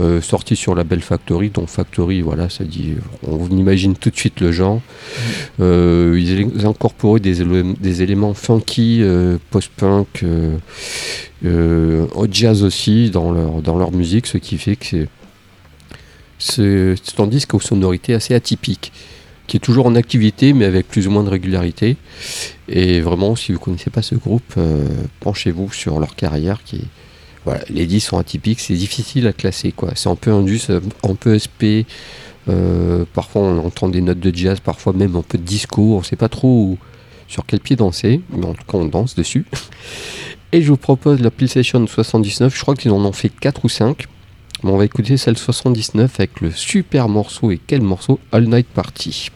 Euh, 0.00 0.20
sortis 0.20 0.54
sur 0.56 0.74
la 0.74 0.84
Belle 0.84 1.00
Factory, 1.02 1.50
dont 1.50 1.66
Factory, 1.66 2.20
voilà, 2.20 2.48
ça 2.48 2.64
dit, 2.64 2.94
on 3.26 3.48
imagine 3.48 3.94
tout 3.96 4.10
de 4.10 4.16
suite 4.16 4.40
le 4.40 4.52
genre. 4.52 4.80
Euh, 5.60 6.16
ils 6.20 6.64
incorporaient 6.66 7.20
des, 7.20 7.42
des 7.80 8.02
éléments 8.02 8.34
funky, 8.34 9.00
euh, 9.02 9.38
post-punk, 9.50 10.24
jazz 12.30 12.62
aussi 12.62 13.10
dans 13.10 13.32
leur, 13.32 13.62
dans 13.62 13.76
leur 13.76 13.92
musique, 13.92 14.26
ce 14.26 14.38
qui 14.38 14.58
fait 14.58 14.76
que 14.76 15.06
c'est- 16.38 16.94
c'est 17.02 17.20
un 17.20 17.26
disque 17.26 17.54
aux 17.54 17.60
sonorités 17.60 18.14
assez 18.14 18.34
atypiques, 18.34 18.92
qui 19.46 19.56
est 19.56 19.60
toujours 19.60 19.86
en 19.86 19.94
activité, 19.94 20.52
mais 20.52 20.64
avec 20.66 20.86
plus 20.88 21.06
ou 21.08 21.10
moins 21.10 21.24
de 21.24 21.30
régularité. 21.30 21.96
Et 22.68 23.00
vraiment, 23.00 23.34
si 23.34 23.52
vous 23.52 23.58
connaissez 23.58 23.90
pas 23.90 24.02
ce 24.02 24.14
groupe, 24.14 24.54
penchez-vous 25.20 25.72
sur 25.72 25.98
leur 26.00 26.14
carrière 26.14 26.62
qui 26.64 26.82
voilà, 27.44 27.60
les 27.70 27.86
disques 27.86 28.08
sont 28.08 28.18
atypiques, 28.18 28.60
c'est 28.60 28.74
difficile 28.74 29.26
à 29.26 29.32
classer 29.32 29.72
quoi. 29.72 29.90
C'est 29.94 30.08
un 30.08 30.16
peu 30.16 30.32
indus, 30.32 30.62
un 31.02 31.14
peu 31.14 31.38
SP. 31.38 31.86
euh, 32.48 33.04
parfois 33.14 33.42
on 33.42 33.58
entend 33.66 33.88
des 33.88 34.00
notes 34.00 34.20
de 34.20 34.34
jazz, 34.34 34.60
parfois 34.60 34.92
même 34.92 35.16
un 35.16 35.22
peu 35.22 35.38
de 35.38 35.44
disco. 35.44 35.96
On 35.96 36.02
sait 36.02 36.16
pas 36.16 36.28
trop 36.28 36.78
sur 37.26 37.44
quel 37.46 37.60
pied 37.60 37.76
danser, 37.76 38.20
mais 38.30 38.46
en 38.46 38.54
tout 38.54 38.64
cas 38.64 38.78
on 38.78 38.86
danse 38.86 39.14
dessus. 39.14 39.44
Et 40.52 40.62
je 40.62 40.68
vous 40.68 40.78
propose 40.78 41.20
la 41.20 41.30
Session 41.46 41.86
79. 41.86 42.56
Je 42.56 42.60
crois 42.62 42.74
qu'ils 42.74 42.90
en 42.90 43.04
ont 43.04 43.12
fait 43.12 43.28
4 43.28 43.64
ou 43.66 43.68
5. 43.68 44.06
Mais 44.64 44.70
on 44.70 44.76
va 44.76 44.84
écouter 44.84 45.16
celle 45.16 45.38
79 45.38 46.18
avec 46.18 46.40
le 46.40 46.50
super 46.50 47.08
morceau 47.08 47.50
et 47.50 47.60
quel 47.64 47.82
morceau? 47.82 48.18
All 48.32 48.48
Night 48.48 48.66
Party. 48.66 49.30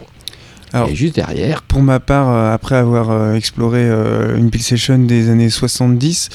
Alors, 0.72 0.88
et 0.88 0.94
juste 0.94 1.14
derrière, 1.14 1.62
Pour 1.62 1.82
ma 1.82 2.00
part, 2.00 2.30
euh, 2.30 2.54
après 2.54 2.76
avoir 2.76 3.10
euh, 3.10 3.34
exploré 3.34 3.80
euh, 3.82 4.36
une 4.38 4.50
session 4.52 4.98
des 4.98 5.28
années 5.28 5.50
70, 5.50 6.30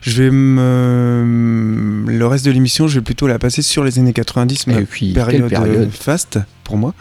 je 0.00 0.22
vais 0.22 0.30
me... 0.30 2.04
le 2.06 2.26
reste 2.26 2.44
de 2.44 2.52
l'émission, 2.52 2.86
je 2.86 2.96
vais 2.96 3.04
plutôt 3.04 3.26
la 3.26 3.38
passer 3.38 3.62
sur 3.62 3.82
les 3.82 3.98
années 3.98 4.12
90, 4.12 4.68
ma 4.68 4.74
et 4.74 4.84
puis 4.84 5.12
période, 5.12 5.48
période 5.48 5.90
faste 5.90 6.38
pour 6.62 6.76
moi. 6.76 6.94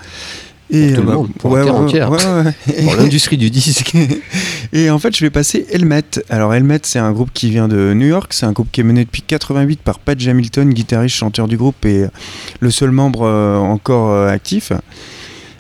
Et, 0.72 0.94
tout 0.94 1.02
le 1.02 1.12
monde, 1.12 1.30
pour 1.38 1.56
terre 1.56 1.76
entière. 1.76 2.12
ouais, 2.12 2.18
ouais. 2.18 2.84
pour 2.84 2.96
l'industrie 2.96 3.38
du 3.38 3.50
disque. 3.50 3.94
Et 4.74 4.92
en 4.92 5.00
fait, 5.00 5.16
je 5.16 5.26
vais 5.26 5.32
passer 5.32 5.66
Helmet. 5.72 6.04
Alors, 6.30 6.54
Helmet, 6.54 6.82
c'est 6.84 7.00
un 7.00 7.12
groupe 7.12 7.32
qui 7.34 7.50
vient 7.50 7.68
de 7.68 7.94
New 7.96 8.06
York. 8.06 8.34
C'est 8.34 8.46
un 8.46 8.52
groupe 8.52 8.70
qui 8.72 8.82
est 8.82 8.84
mené 8.84 9.04
depuis 9.04 9.24
88 9.24 9.80
par 9.82 9.98
Pat 9.98 10.16
Hamilton, 10.28 10.72
guitariste, 10.72 11.16
chanteur 11.16 11.48
du 11.48 11.58
groupe 11.58 11.84
et 11.86 12.06
le 12.60 12.70
seul 12.70 12.92
membre 12.92 13.28
encore 13.28 14.28
actif. 14.28 14.72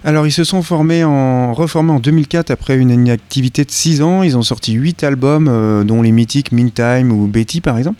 Alors, 0.05 0.25
ils 0.25 0.31
se 0.31 0.43
sont 0.43 0.61
formés 0.61 1.03
en, 1.03 1.53
reformés 1.53 1.91
en 1.91 1.99
2004 1.99 2.51
après 2.51 2.77
une 2.77 2.89
inactivité 2.89 3.65
de 3.65 3.71
6 3.71 4.01
ans. 4.01 4.23
Ils 4.23 4.37
ont 4.37 4.41
sorti 4.41 4.73
8 4.73 5.03
albums, 5.03 5.47
euh, 5.49 5.83
dont 5.83 6.01
les 6.01 6.11
mythiques 6.11 6.51
Meantime 6.51 7.11
ou 7.11 7.27
Betty, 7.27 7.59
par 7.59 7.77
exemple. 7.77 7.99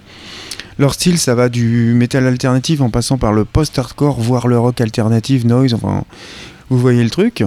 Leur 0.77 0.93
style, 0.93 1.17
ça 1.17 1.35
va 1.35 1.49
du 1.49 1.93
metal 1.93 2.25
alternatif 2.25 2.79
en 2.79 2.89
passant 2.89 3.17
par 3.17 3.33
le 3.33 3.43
post-hardcore, 3.43 4.21
voire 4.21 4.47
le 4.47 4.57
rock 4.57 4.79
alternatif, 4.79 5.43
noise, 5.43 5.73
enfin, 5.73 6.05
vous 6.69 6.77
voyez 6.77 7.03
le 7.03 7.09
truc. 7.09 7.43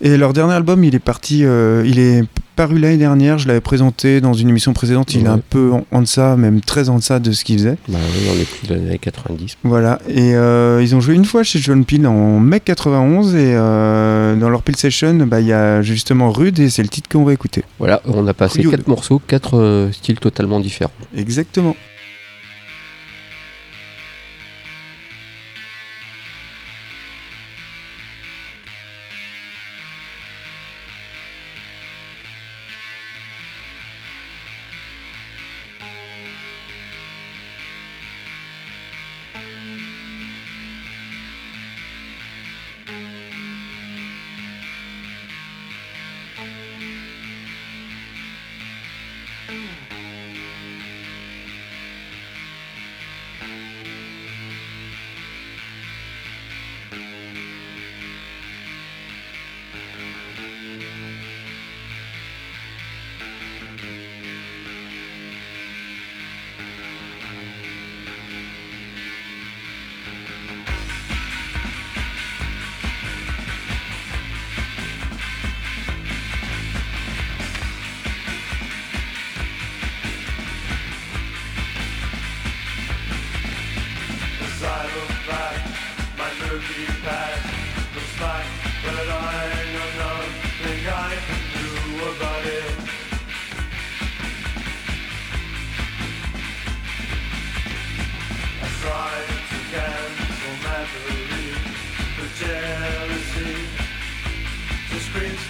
Et 0.00 0.16
leur 0.16 0.32
dernier 0.32 0.54
album, 0.54 0.82
il 0.82 0.96
est 0.96 1.00
parti, 1.00 1.44
euh, 1.44 1.84
il 1.86 2.00
est 2.00 2.24
paru 2.54 2.78
l'année 2.78 2.96
dernière, 2.96 3.38
je 3.38 3.48
l'avais 3.48 3.60
présenté 3.60 4.20
dans 4.20 4.32
une 4.32 4.48
émission 4.48 4.72
précédente, 4.72 5.14
il 5.14 5.24
est 5.24 5.28
un 5.28 5.38
peu 5.38 5.72
en, 5.72 5.84
en 5.90 6.00
deçà, 6.02 6.36
même 6.36 6.60
très 6.60 6.88
en 6.88 6.96
deçà 6.96 7.18
de 7.18 7.32
ce 7.32 7.44
qu'il 7.44 7.58
faisait. 7.58 7.76
bah 7.88 7.98
oui, 8.12 8.28
on 8.34 8.40
est 8.40 8.44
plus 8.44 8.68
dans 8.68 8.74
les 8.74 8.88
années 8.88 8.98
90. 8.98 9.58
Voilà, 9.64 9.98
et 10.08 10.34
euh, 10.34 10.82
ils 10.82 10.94
ont 10.94 11.00
joué 11.00 11.14
une 11.14 11.24
fois 11.24 11.42
chez 11.42 11.58
John 11.58 11.84
Peel 11.84 12.06
en 12.06 12.38
mai 12.40 12.60
91, 12.60 13.34
et 13.34 13.54
euh, 13.54 14.36
dans 14.36 14.50
leur 14.50 14.62
Peel 14.62 14.76
Session, 14.76 15.14
bah, 15.26 15.40
il 15.40 15.46
y 15.46 15.52
a 15.52 15.82
justement 15.82 16.30
Rude, 16.30 16.58
et 16.60 16.70
c'est 16.70 16.82
le 16.82 16.88
titre 16.88 17.08
qu'on 17.08 17.24
va 17.24 17.32
écouter. 17.32 17.64
Voilà, 17.78 18.00
on 18.06 18.26
a 18.26 18.34
passé 18.34 18.62
Rude. 18.62 18.70
quatre 18.70 18.88
morceaux, 18.88 19.20
quatre 19.26 19.58
euh, 19.58 19.92
styles 19.92 20.18
totalement 20.20 20.60
différents. 20.60 20.92
Exactement. 21.16 21.76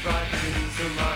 bright 0.05 0.29
dreams 0.33 0.81
alive. 0.81 1.14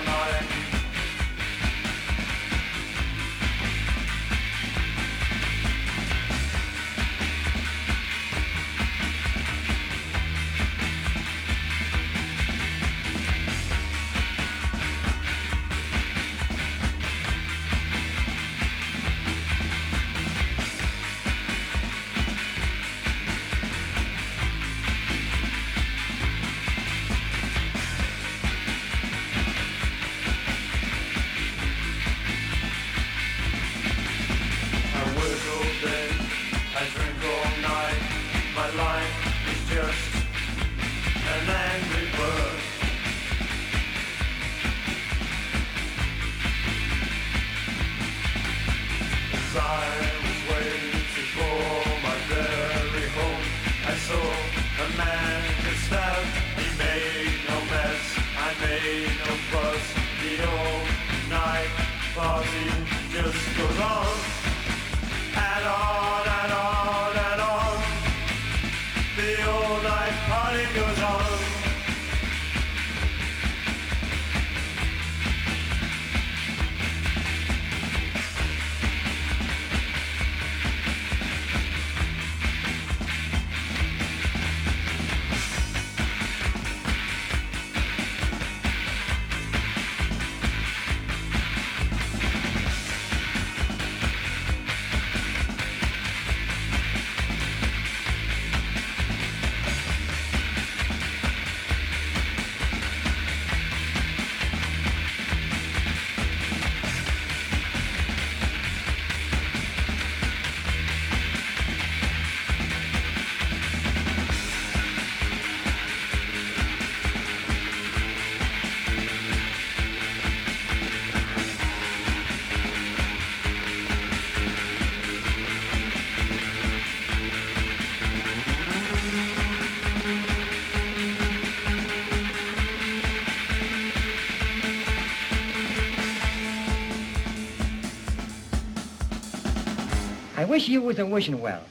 Wish 140.48 140.68
you 140.68 140.82
was 140.82 140.98
a 140.98 141.06
wishing 141.06 141.40
well. 141.40 141.62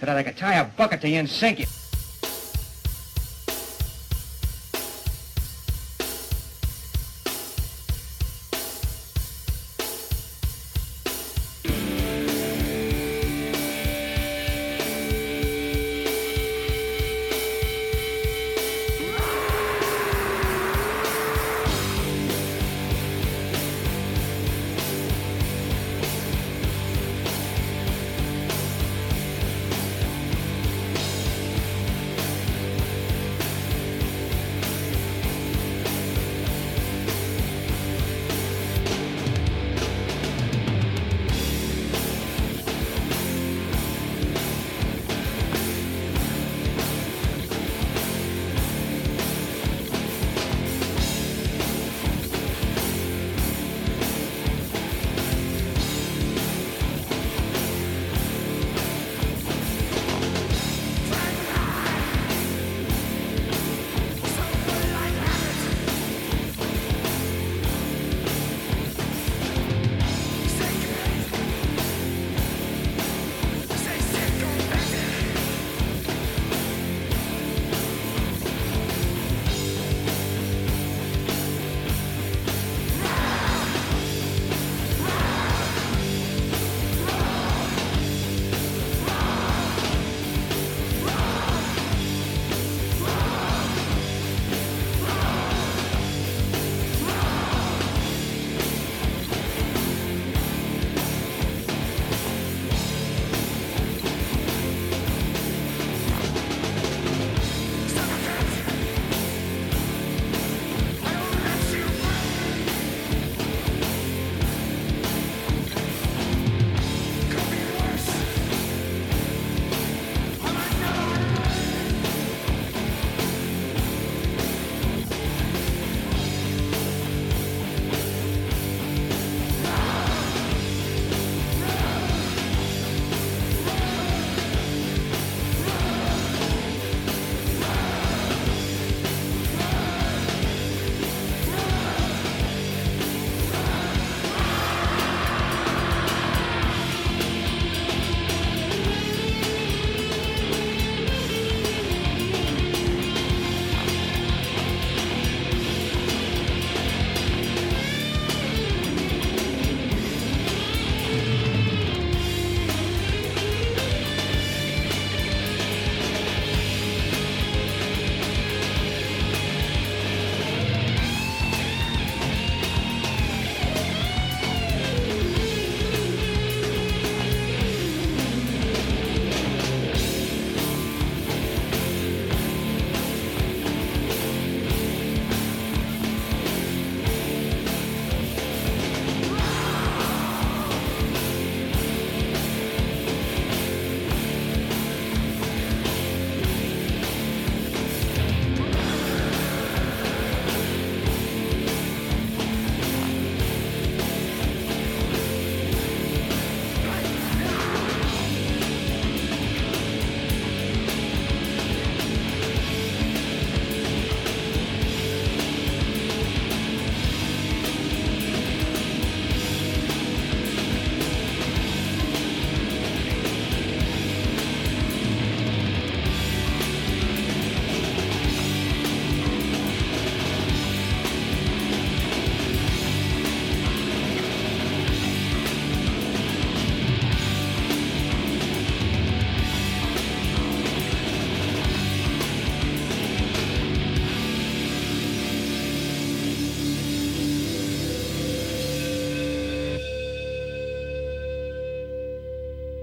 So 0.00 0.06
that 0.06 0.16
I 0.16 0.22
could 0.22 0.36
tie 0.36 0.54
a 0.54 0.64
bucket 0.64 1.00
to 1.02 1.08
you 1.08 1.18
and 1.18 1.28
sink 1.28 1.58
you. 1.58 1.66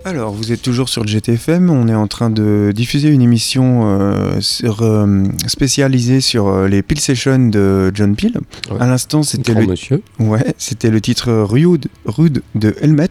Alors, 0.09 0.33
vous 0.33 0.51
êtes 0.51 0.63
toujours 0.63 0.89
sur 0.89 1.03
le 1.03 1.07
GTFM. 1.07 1.69
On 1.69 1.87
est 1.87 1.93
en 1.93 2.07
train 2.07 2.31
de 2.31 2.71
diffuser 2.75 3.09
une 3.09 3.21
émission 3.21 3.81
euh, 3.83 4.41
sur, 4.41 4.81
euh, 4.81 5.25
spécialisée 5.45 6.19
sur 6.19 6.47
euh, 6.47 6.67
les 6.67 6.81
Peel 6.81 6.99
Sessions 6.99 7.49
de 7.49 7.91
John 7.93 8.15
Peel. 8.15 8.39
Ouais. 8.71 8.77
À 8.79 8.87
l'instant, 8.87 9.21
c'était 9.21 9.53
le, 9.53 9.67
monsieur. 9.67 10.01
ouais, 10.17 10.55
c'était 10.57 10.89
le 10.89 10.99
titre 10.99 11.31
Rude, 11.31 11.89
Rude 12.05 12.41
de 12.55 12.75
Helmet. 12.81 13.07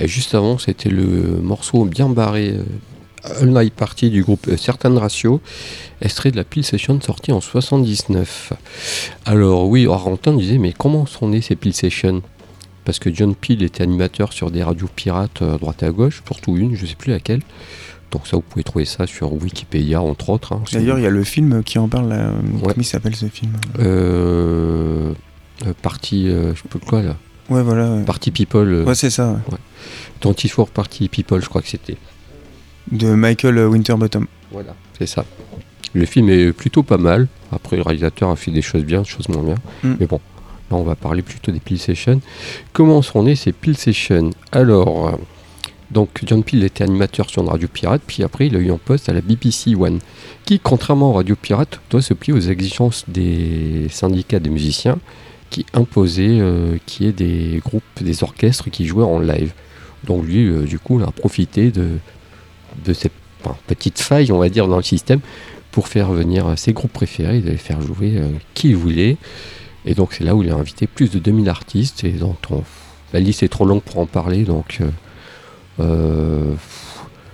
Et 0.00 0.06
juste 0.06 0.34
avant, 0.34 0.58
c'était 0.58 0.90
le 0.90 1.40
morceau 1.40 1.86
bien 1.86 2.10
barré 2.10 2.58
All 3.40 3.48
Night 3.48 3.72
Party 3.72 4.10
du 4.10 4.22
groupe 4.22 4.54
Certain 4.58 4.98
Ratio, 4.98 5.40
extrait 6.02 6.30
de 6.30 6.36
la 6.36 6.44
Peel 6.44 6.62
Session 6.62 7.00
sortie 7.00 7.32
en 7.32 7.40
79. 7.40 8.52
Alors 9.24 9.66
oui, 9.66 9.86
Arentin 9.86 10.34
disait, 10.34 10.58
mais 10.58 10.74
comment 10.76 11.06
sont 11.06 11.28
nées 11.28 11.40
ces 11.40 11.56
Peel 11.56 11.72
Sessions? 11.72 12.20
Parce 12.88 12.98
que 13.00 13.12
John 13.14 13.34
Peel 13.34 13.62
était 13.62 13.82
animateur 13.82 14.32
sur 14.32 14.50
des 14.50 14.62
radios 14.62 14.88
pirates 14.88 15.42
euh, 15.42 15.56
à 15.56 15.58
droite 15.58 15.82
et 15.82 15.86
à 15.86 15.90
gauche, 15.90 16.22
surtout 16.26 16.56
une, 16.56 16.74
je 16.74 16.86
sais 16.86 16.94
plus 16.94 17.10
laquelle. 17.12 17.42
Donc 18.12 18.26
ça, 18.26 18.36
vous 18.38 18.42
pouvez 18.42 18.64
trouver 18.64 18.86
ça 18.86 19.06
sur 19.06 19.30
Wikipédia, 19.34 20.00
entre 20.00 20.30
autres. 20.30 20.54
hein. 20.54 20.62
D'ailleurs, 20.72 20.98
il 20.98 21.02
y 21.02 21.06
a 21.06 21.10
le 21.10 21.22
film 21.22 21.62
qui 21.62 21.78
en 21.78 21.86
parle. 21.88 22.08
là. 22.08 22.30
Ouais. 22.30 22.60
Comment 22.62 22.74
il 22.78 22.84
s'appelle 22.86 23.14
ce 23.14 23.26
film? 23.26 23.52
Euh, 23.78 25.12
euh, 25.66 25.72
partie, 25.82 26.30
euh, 26.30 26.54
je 26.54 26.62
plus 26.62 26.78
quoi 26.80 27.02
là, 27.02 27.16
Ouais, 27.50 27.62
voilà. 27.62 27.92
ouais. 27.92 28.04
Party 28.04 28.30
People, 28.30 28.66
euh, 28.72 28.84
Ouais, 28.86 28.94
c'est 28.94 29.10
ça. 29.10 29.32
ouais. 29.32 29.58
24 30.22 30.70
Party 30.70 31.08
People, 31.10 31.42
je 31.42 31.48
crois 31.50 31.60
que 31.60 31.68
c'était. 31.68 31.98
De 32.90 33.08
Michael 33.14 33.58
Winterbottom. 33.66 34.26
Voilà, 34.50 34.74
c'est 34.98 35.06
ça. 35.06 35.26
Le 35.92 36.06
film 36.06 36.30
est 36.30 36.52
plutôt 36.52 36.82
pas 36.82 36.96
mal. 36.96 37.28
Après, 37.52 37.76
le 37.76 37.82
réalisateur 37.82 38.30
a 38.30 38.36
fait 38.36 38.50
des 38.50 38.62
choses 38.62 38.84
bien, 38.84 39.02
des 39.02 39.08
choses 39.08 39.28
moins 39.28 39.42
bien. 39.42 39.56
Mm. 39.82 39.96
Mais 40.00 40.06
bon, 40.06 40.20
on 40.76 40.82
va 40.82 40.94
parler 40.94 41.22
plutôt 41.22 41.52
des 41.52 41.60
Peel 41.60 41.78
Sessions. 41.78 42.20
Comment 42.72 43.02
sont 43.02 43.22
nées 43.22 43.36
ces 43.36 43.52
Peel 43.52 43.76
Sessions? 43.76 44.30
Alors, 44.52 45.08
euh, 45.08 45.12
donc 45.90 46.20
John 46.24 46.42
Peel 46.44 46.62
était 46.64 46.84
animateur 46.84 47.30
sur 47.30 47.42
une 47.42 47.48
radio 47.48 47.68
pirate, 47.68 48.02
puis 48.06 48.22
après, 48.22 48.48
il 48.48 48.56
a 48.56 48.58
eu 48.58 48.70
un 48.70 48.78
poste 48.78 49.08
à 49.08 49.12
la 49.12 49.20
BBC 49.20 49.74
One, 49.74 50.00
qui, 50.44 50.60
contrairement 50.60 51.10
aux 51.10 51.14
radios 51.14 51.36
pirates, 51.36 51.80
doit 51.90 52.02
se 52.02 52.14
plier 52.14 52.34
aux 52.34 52.40
exigences 52.40 53.04
des 53.08 53.86
syndicats 53.90 54.40
des 54.40 54.50
musiciens 54.50 54.98
qui 55.50 55.64
imposaient 55.72 56.40
euh, 56.40 56.76
qu'il 56.84 57.06
y 57.06 57.08
ait 57.08 57.12
des 57.12 57.62
groupes, 57.64 57.82
des 58.02 58.22
orchestres 58.22 58.70
qui 58.70 58.86
jouaient 58.86 59.04
en 59.04 59.18
live. 59.18 59.52
Donc 60.04 60.26
lui, 60.26 60.46
euh, 60.46 60.64
du 60.64 60.78
coup, 60.78 61.00
il 61.00 61.04
a 61.04 61.10
profité 61.10 61.70
de, 61.70 61.98
de 62.84 62.92
cette 62.92 63.12
petite 63.66 63.98
faille, 63.98 64.30
on 64.30 64.38
va 64.38 64.50
dire, 64.50 64.68
dans 64.68 64.76
le 64.76 64.82
système 64.82 65.20
pour 65.70 65.88
faire 65.88 66.12
venir 66.12 66.58
ses 66.58 66.74
groupes 66.74 66.92
préférés, 66.92 67.40
de 67.40 67.50
les 67.50 67.56
faire 67.56 67.80
jouer 67.80 68.20
qui 68.54 68.70
il 68.70 68.76
voulait. 68.76 69.16
Et 69.88 69.94
donc 69.94 70.12
c'est 70.12 70.22
là 70.22 70.36
où 70.36 70.42
il 70.42 70.50
a 70.50 70.54
invité 70.54 70.86
plus 70.86 71.10
de 71.10 71.18
2000 71.18 71.48
artistes. 71.48 72.04
Et 72.04 72.10
donc 72.10 72.36
on- 72.50 72.62
la 73.12 73.20
liste 73.20 73.42
est 73.42 73.48
trop 73.48 73.64
longue 73.64 73.82
pour 73.82 73.98
en 73.98 74.06
parler. 74.06 74.44
Donc 74.44 74.78
euh, 74.80 74.88
euh, 75.80 76.54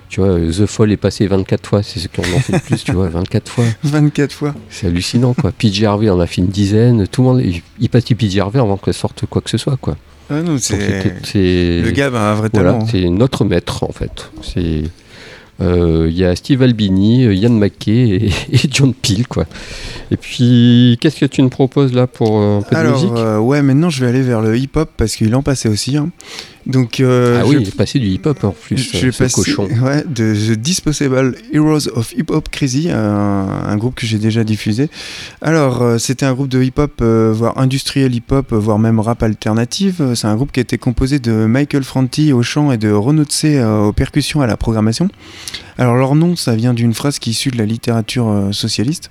tu 0.08 0.20
vois, 0.20 0.38
The 0.38 0.66
Fall 0.66 0.92
est 0.92 0.96
passé 0.96 1.26
24 1.26 1.68
fois, 1.68 1.82
c'est 1.82 1.98
ce 1.98 2.06
qu'on 2.06 2.22
en 2.22 2.38
fait 2.38 2.52
le 2.52 2.58
plus, 2.60 2.84
tu 2.84 2.92
vois, 2.92 3.08
24 3.08 3.50
fois. 3.50 3.64
24 3.82 4.32
fois. 4.32 4.54
C'est 4.70 4.86
hallucinant 4.86 5.34
quoi. 5.34 5.50
PJ 5.50 5.82
Harvey 5.82 6.08
en 6.08 6.20
a 6.20 6.26
fait 6.28 6.40
une 6.40 6.46
dizaine, 6.46 7.08
tout 7.08 7.22
le 7.22 7.28
monde, 7.28 7.42
il, 7.80 7.88
passe 7.88 8.04
du 8.04 8.14
PJ 8.14 8.38
Harvey 8.38 8.60
avant 8.60 8.76
qu'elle 8.76 8.94
sorte 8.94 9.26
quoi 9.26 9.42
que 9.42 9.50
ce 9.50 9.58
soit 9.58 9.76
quoi. 9.76 9.96
Ah 10.30 10.40
non, 10.40 10.56
c'est. 10.58 10.72
Le 11.34 11.90
gars 11.90 12.06
a 12.06 12.32
un 12.32 12.34
vrai 12.34 12.48
voilà, 12.52 12.72
talent. 12.74 12.86
c'est 12.86 13.08
notre 13.10 13.44
maître 13.44 13.82
en 13.82 13.92
fait. 13.92 14.30
C'est 14.42 14.84
il 15.60 16.12
y 16.16 16.24
a 16.24 16.34
Steve 16.36 16.62
Albini, 16.62 17.24
euh, 17.26 17.34
Ian 17.34 17.50
McKay 17.50 17.92
et, 17.92 18.26
et 18.52 18.60
John 18.70 18.92
Peel 18.94 19.26
quoi. 19.26 19.44
Et 20.10 20.16
puis 20.16 20.98
qu'est-ce 21.00 21.20
que 21.20 21.26
tu 21.26 21.42
nous 21.42 21.48
proposes 21.48 21.92
là 21.92 22.06
pour 22.06 22.38
euh, 22.40 22.58
un 22.58 22.62
peu 22.62 22.74
de 22.74 22.80
Alors, 22.80 22.94
musique? 22.94 23.16
euh, 23.16 23.38
ouais, 23.38 23.62
maintenant 23.62 23.90
je 23.90 24.00
vais 24.04 24.08
aller 24.10 24.22
vers 24.22 24.40
le 24.42 24.56
hip-hop 24.56 24.90
parce 24.96 25.14
qu'il 25.16 25.34
en 25.34 25.42
passait 25.42 25.68
aussi. 25.68 25.96
hein. 25.96 26.10
Donc, 26.66 27.00
euh, 27.00 27.40
Ah 27.42 27.46
oui, 27.46 27.58
il 27.60 27.68
est 27.68 27.76
passé 27.76 27.98
du 27.98 28.06
hip-hop 28.08 28.42
en 28.42 28.50
plus, 28.52 28.78
Je 28.78 29.06
euh, 29.06 29.12
ce 29.12 29.18
passer 29.22 29.34
cochon. 29.54 29.68
ouais, 29.82 30.02
de 30.08 30.34
The 30.34 30.58
Disposable 30.58 31.36
Heroes 31.52 31.88
of 31.94 32.12
Hip 32.16 32.26
Hop 32.30 32.48
Crazy, 32.48 32.90
un, 32.90 32.96
un 32.98 33.76
groupe 33.76 33.94
que 33.94 34.06
j'ai 34.06 34.16
déjà 34.18 34.44
diffusé. 34.44 34.88
Alors, 35.42 35.82
euh, 35.82 35.98
c'était 35.98 36.24
un 36.24 36.32
groupe 36.32 36.48
de 36.48 36.62
hip-hop, 36.62 36.92
euh, 37.02 37.32
voire 37.36 37.58
industriel 37.58 38.14
hip-hop, 38.14 38.52
voire 38.54 38.78
même 38.78 38.98
rap 38.98 39.22
alternative. 39.22 40.12
C'est 40.14 40.26
un 40.26 40.34
groupe 40.36 40.52
qui 40.52 40.60
a 40.60 40.62
été 40.62 40.78
composé 40.78 41.18
de 41.18 41.32
Michael 41.44 41.84
Franti 41.84 42.32
au 42.32 42.42
chant 42.42 42.72
et 42.72 42.78
de 42.78 42.90
Renaud 42.90 43.24
Tse 43.24 43.44
euh, 43.44 43.80
aux 43.88 43.92
percussions 43.92 44.40
à 44.40 44.46
la 44.46 44.56
programmation. 44.56 45.08
Alors, 45.76 45.96
leur 45.96 46.14
nom, 46.14 46.34
ça 46.34 46.54
vient 46.56 46.72
d'une 46.72 46.94
phrase 46.94 47.18
qui 47.18 47.30
est 47.30 47.32
issue 47.32 47.50
de 47.50 47.58
la 47.58 47.66
littérature 47.66 48.48
socialiste. 48.52 49.10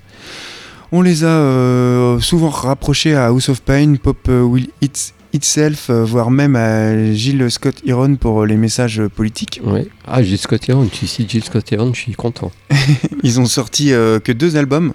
On 0.90 1.02
les 1.02 1.24
a 1.24 2.18
souvent 2.20 2.48
rapprochés 2.50 3.14
à 3.14 3.26
House 3.26 3.48
of 3.48 3.60
Pain, 3.62 3.94
Pop 4.02 4.28
Will 4.28 4.68
It 4.80 5.12
Itself, 5.34 5.90
euh, 5.90 6.04
voire 6.04 6.30
même 6.30 6.56
à 6.56 7.12
Gilles 7.12 7.50
Scott 7.50 7.74
Heron 7.86 8.14
pour 8.16 8.42
euh, 8.42 8.46
les 8.46 8.56
messages 8.56 9.02
politiques. 9.14 9.60
Ouais. 9.64 9.86
Ah, 10.06 10.22
Jill 10.22 10.38
Scott 10.38 10.62
tu 10.92 11.06
cites 11.06 11.30
Jill 11.30 11.42
Scott 11.44 11.70
Heron, 11.72 11.92
je 11.92 12.00
suis 12.00 12.12
content. 12.12 12.52
Ils 13.24 13.40
ont 13.40 13.46
sorti 13.46 13.92
euh, 13.92 14.20
que 14.20 14.32
deux 14.32 14.56
albums, 14.56 14.92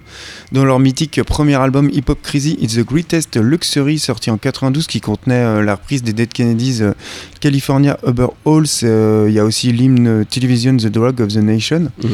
dont 0.51 0.63
leur 0.63 0.79
mythique 0.79 1.21
premier 1.23 1.55
album 1.55 1.89
Hip 1.91 2.03
Hop 2.09 2.19
Crazy 2.23 2.57
It's 2.61 2.75
the 2.75 2.85
Greatest 2.85 3.35
Luxury, 3.35 3.99
sorti 3.99 4.31
en 4.31 4.37
92, 4.37 4.87
qui 4.87 5.01
contenait 5.01 5.35
euh, 5.35 5.61
la 5.63 5.75
reprise 5.75 6.03
des 6.03 6.13
Dead 6.13 6.31
Kennedys 6.31 6.79
euh, 6.81 6.93
California 7.41 7.97
Uber 8.07 8.27
Halls. 8.45 9.27
Il 9.27 9.33
y 9.33 9.39
a 9.39 9.43
aussi 9.45 9.71
l'hymne 9.73 10.25
Television 10.25 10.77
The 10.77 10.87
Drug 10.87 11.19
of 11.21 11.27
the 11.33 11.37
Nation. 11.37 11.89
Mhm. 12.03 12.09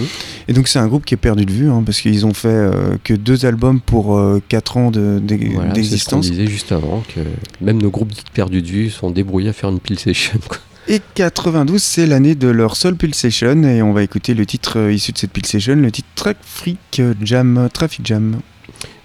Et 0.48 0.54
donc 0.54 0.68
c'est 0.68 0.80
un 0.80 0.88
groupe 0.88 1.06
qui 1.06 1.14
est 1.14 1.18
perdu 1.18 1.46
de 1.46 1.52
vue, 1.52 1.70
hein, 1.70 1.84
parce 1.86 2.02
qu'ils 2.02 2.26
ont 2.26 2.34
fait 2.34 2.70
que 3.04 3.14
deux 3.14 3.46
albums 3.46 3.80
pour 3.82 4.18
euh, 4.18 4.42
quatre 4.48 4.78
ans 4.78 4.90
de- 4.92 5.20
d'e- 5.22 5.36
Voilà, 5.36 5.46
c'est 5.46 5.54
ce 5.54 5.60
qu'on 5.60 5.74
d'existence. 5.74 6.30
disait 6.32 6.48
juste 6.48 6.72
avant, 6.72 7.04
que 7.14 7.20
même 7.62 7.82
nos 7.82 7.90
groupes 7.90 8.15
dits 8.16 8.32
perdus 8.34 8.62
de 8.62 8.68
vue 8.68 8.90
sont 8.90 9.12
débrouillés 9.12 9.50
à 9.50 9.54
faire 9.54 9.70
une 9.70 9.80
pile 9.80 10.00
session. 10.00 10.40
quoi. 10.48 10.58
Et 10.88 11.02
92, 11.16 11.82
c'est 11.82 12.06
l'année 12.06 12.36
de 12.36 12.48
leur 12.48 12.76
seule 12.76 12.96
Pulse 12.96 13.18
Session, 13.18 13.64
et 13.64 13.82
on 13.82 13.92
va 13.92 14.04
écouter 14.04 14.36
le 14.36 14.46
titre 14.46 14.78
euh, 14.78 14.94
issu 14.94 15.12
de 15.14 15.18
cette 15.18 15.32
Pulse 15.32 15.50
Session, 15.50 15.76
le 15.78 15.92
titre 15.92 16.08
Traffic 16.14 17.02
Jam, 17.24 17.70
Traffic 17.74 18.06
Jam. 18.06 18.40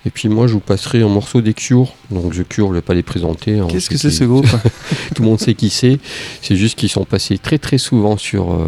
Et 0.06 0.10
puis 0.10 0.30
moi, 0.30 0.46
je 0.46 0.54
vous 0.54 0.60
passerai 0.60 1.02
un 1.02 1.08
morceau 1.08 1.42
des 1.42 1.52
Cure. 1.52 1.92
Donc 2.10 2.34
The 2.34 2.48
Cure, 2.48 2.68
je 2.68 2.74
vais 2.74 2.80
pas 2.80 2.94
les 2.94 3.02
présenter. 3.02 3.58
hein, 3.58 3.66
Qu'est-ce 3.68 3.90
que 3.90 3.98
c'est 3.98 4.10
ce 4.10 4.24
groupe 4.24 4.46
Tout 5.14 5.22
le 5.22 5.28
monde 5.28 5.38
sait 5.38 5.52
qui 5.54 5.68
c'est. 5.68 5.98
C'est 6.40 6.56
juste 6.56 6.78
qu'ils 6.78 6.88
sont 6.88 7.04
passés 7.04 7.36
très 7.36 7.58
très 7.58 7.76
souvent 7.76 8.16
sur 8.16 8.52
euh, 8.52 8.66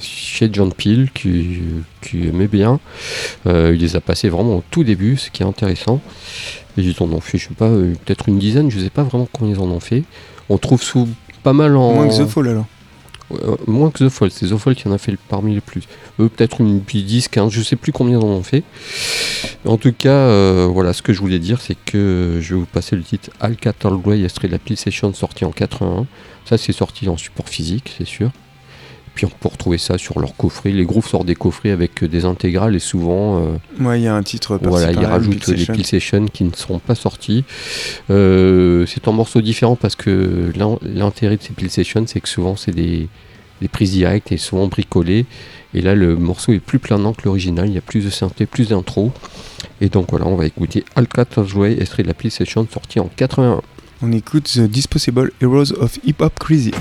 chez 0.00 0.48
John 0.52 0.72
Peel, 0.72 1.10
qui, 1.12 1.58
qui 2.02 2.28
aimait 2.28 2.46
bien. 2.46 2.78
Euh, 3.46 3.72
il 3.74 3.80
les 3.80 3.96
a 3.96 4.00
passés 4.00 4.28
vraiment 4.28 4.58
au 4.58 4.64
tout 4.70 4.84
début, 4.84 5.16
ce 5.16 5.30
qui 5.30 5.42
est 5.42 5.46
intéressant. 5.46 6.00
Et 6.78 6.82
ils 6.82 6.94
en 7.02 7.06
ont 7.12 7.20
fait, 7.20 7.36
je 7.38 7.48
sais 7.48 7.54
pas, 7.54 7.66
euh, 7.66 7.94
peut-être 8.04 8.28
une 8.28 8.38
dizaine, 8.38 8.70
je 8.70 8.78
sais 8.78 8.90
pas 8.90 9.02
vraiment 9.02 9.28
combien 9.32 9.54
ils 9.56 9.60
en 9.60 9.68
ont 9.70 9.80
fait. 9.80 10.04
On 10.48 10.56
trouve 10.56 10.82
sous 10.82 11.08
pas 11.42 11.52
mal 11.52 11.76
en. 11.76 11.94
Moins 11.94 12.08
que 12.08 12.22
The 12.22 12.26
Fall 12.28 12.46
alors. 12.48 12.66
Euh, 13.32 13.56
moins 13.66 13.90
que 13.90 14.04
The 14.04 14.08
Fall, 14.08 14.30
c'est 14.30 14.46
The 14.46 14.56
Fall 14.56 14.74
qui 14.74 14.88
en 14.88 14.92
a 14.92 14.98
fait 14.98 15.16
parmi 15.28 15.54
les 15.54 15.60
plus. 15.60 15.82
Eux, 16.18 16.28
peut-être 16.28 16.60
une 16.60 16.80
puis 16.80 17.02
10, 17.02 17.28
15, 17.28 17.52
je 17.52 17.62
sais 17.62 17.76
plus 17.76 17.92
combien 17.92 18.18
en 18.18 18.24
ont 18.24 18.42
fait. 18.42 18.64
En 19.64 19.76
tout 19.76 19.92
cas, 19.92 20.10
euh, 20.10 20.68
voilà, 20.70 20.92
ce 20.92 21.02
que 21.02 21.12
je 21.12 21.20
voulais 21.20 21.38
dire, 21.38 21.60
c'est 21.60 21.76
que 21.84 22.38
je 22.40 22.54
vais 22.54 22.60
vous 22.60 22.66
passer 22.66 22.96
le 22.96 23.02
titre 23.02 23.30
Alcatel 23.40 23.92
Way, 23.92 24.24
extrait 24.24 24.48
de 24.48 24.52
la 24.52 24.76
Session 24.76 25.12
sorti 25.12 25.44
en 25.44 25.50
81. 25.50 26.06
Ça, 26.44 26.58
c'est 26.58 26.72
sorti 26.72 27.08
en 27.08 27.16
support 27.16 27.48
physique, 27.48 27.94
c'est 27.96 28.06
sûr. 28.06 28.30
Puis 29.14 29.26
on 29.26 29.28
peut 29.28 29.48
retrouver 29.48 29.76
ça 29.76 29.98
sur 29.98 30.18
leur 30.20 30.34
coffret. 30.36 30.70
Les 30.70 30.84
groupes 30.84 31.06
sortent 31.06 31.26
des 31.26 31.34
coffrets 31.34 31.70
avec 31.70 32.02
euh, 32.02 32.08
des 32.08 32.24
intégrales 32.24 32.74
et 32.74 32.78
souvent, 32.78 33.38
euh, 33.38 33.84
Ouais, 33.84 34.00
il 34.00 34.04
y 34.04 34.08
a 34.08 34.14
un 34.14 34.22
titre 34.22 34.58
voilà, 34.62 34.92
ils 34.92 35.04
rajoutent 35.04 35.50
des. 35.50 35.66
Peel 35.66 35.84
Sessions 35.84 36.26
qui 36.26 36.44
ne 36.44 36.52
seront 36.54 36.78
pas 36.78 36.94
sortis. 36.94 37.44
Euh, 38.10 38.86
c'est 38.86 39.08
un 39.08 39.12
morceau 39.12 39.40
différent 39.40 39.76
parce 39.76 39.96
que 39.96 40.52
l'in- 40.56 40.78
l'intérêt 40.82 41.36
de 41.36 41.42
ces 41.42 41.52
Peel 41.52 41.70
Sessions, 41.70 42.04
c'est 42.06 42.20
que 42.20 42.28
souvent 42.28 42.56
c'est 42.56 42.70
des, 42.74 43.08
des 43.60 43.68
prises 43.68 43.92
directes 43.92 44.32
et 44.32 44.36
souvent 44.38 44.68
bricolées. 44.68 45.26
Et 45.74 45.82
là, 45.82 45.94
le 45.94 46.16
morceau 46.16 46.52
est 46.52 46.58
plus 46.60 46.78
planant 46.78 47.12
que 47.12 47.22
l'original. 47.24 47.68
Il 47.68 47.74
y 47.74 47.78
a 47.78 47.82
plus 47.82 48.04
de 48.04 48.10
synthé, 48.10 48.46
plus 48.46 48.68
d'intro. 48.70 49.12
Et 49.80 49.88
donc 49.88 50.06
voilà, 50.10 50.26
on 50.26 50.36
va 50.36 50.46
écouter 50.46 50.84
Alcatraz 50.96 51.52
Way, 51.54 51.76
extrait 51.80 52.02
de 52.02 52.08
la 52.08 52.14
Peel 52.14 52.30
Session 52.30 52.66
sorti 52.72 52.98
en 53.00 53.08
81. 53.16 53.60
On 54.02 54.12
écoute 54.12 54.44
The 54.54 54.60
Disposable 54.62 55.30
Heroes 55.42 55.72
of 55.78 55.98
Hip 56.04 56.16
Hop 56.20 56.38
Crazy. 56.38 56.72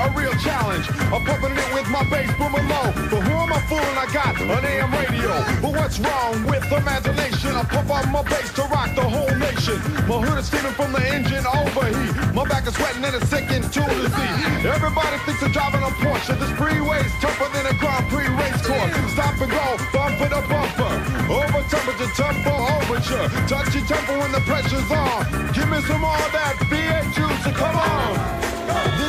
A 0.00 0.08
real 0.16 0.32
challenge. 0.40 0.88
I'm 1.12 1.24
pumping 1.24 1.52
it 1.52 1.70
with 1.76 1.88
my 1.92 2.04
bass 2.08 2.32
booming 2.40 2.66
low. 2.68 2.88
But 3.12 3.20
who 3.20 3.34
am 3.36 3.52
I 3.52 3.60
fooling? 3.68 3.96
I 4.00 4.06
got 4.12 4.40
an 4.40 4.64
AM 4.64 4.90
radio. 4.96 5.32
But 5.60 5.72
what's 5.76 5.98
wrong 6.00 6.44
with 6.46 6.64
imagination? 6.72 7.52
I 7.52 7.64
pump 7.64 7.90
up 7.90 8.08
my 8.08 8.22
bass 8.24 8.52
to 8.56 8.62
rock 8.72 8.94
the 8.96 9.04
whole 9.04 9.34
nation. 9.36 9.76
My 10.08 10.24
hood 10.24 10.38
is 10.38 10.46
steaming 10.48 10.72
from 10.72 10.92
the 10.92 11.04
engine 11.04 11.44
overheat. 11.44 12.34
My 12.34 12.44
back 12.48 12.66
is 12.66 12.74
sweating 12.74 13.04
and 13.04 13.14
it's 13.14 13.28
sinking 13.28 13.62
to 13.62 13.82
the 14.00 14.08
sea. 14.08 14.32
Everybody 14.64 15.16
thinks 15.28 15.40
they're 15.40 15.52
driving 15.52 15.84
a 15.84 15.92
Porsche. 16.00 16.32
This 16.40 16.52
freeway's 16.56 17.12
tougher 17.20 17.48
than 17.52 17.68
a 17.68 17.74
Grand 17.76 18.08
Prix 18.08 18.28
race 18.40 18.60
course. 18.64 18.92
Stop 19.12 19.36
and 19.36 19.52
go, 19.52 19.66
bumper 19.92 20.28
to 20.32 20.40
bumper. 20.48 20.92
Over 21.28 21.60
temperature, 21.68 22.10
tempo 22.16 22.52
overture. 22.80 23.28
Touch 23.52 23.74
your 23.76 23.84
tempo 23.84 24.16
when 24.16 24.32
the 24.32 24.40
pressure's 24.48 24.88
on. 24.90 25.28
Give 25.52 25.68
me 25.68 25.80
some 25.84 26.00
more 26.00 26.16
of 26.16 26.32
that 26.32 26.56
V8 26.72 27.04
juice. 27.12 27.44
so 27.44 27.52
Come 27.52 27.76
on 27.76 28.99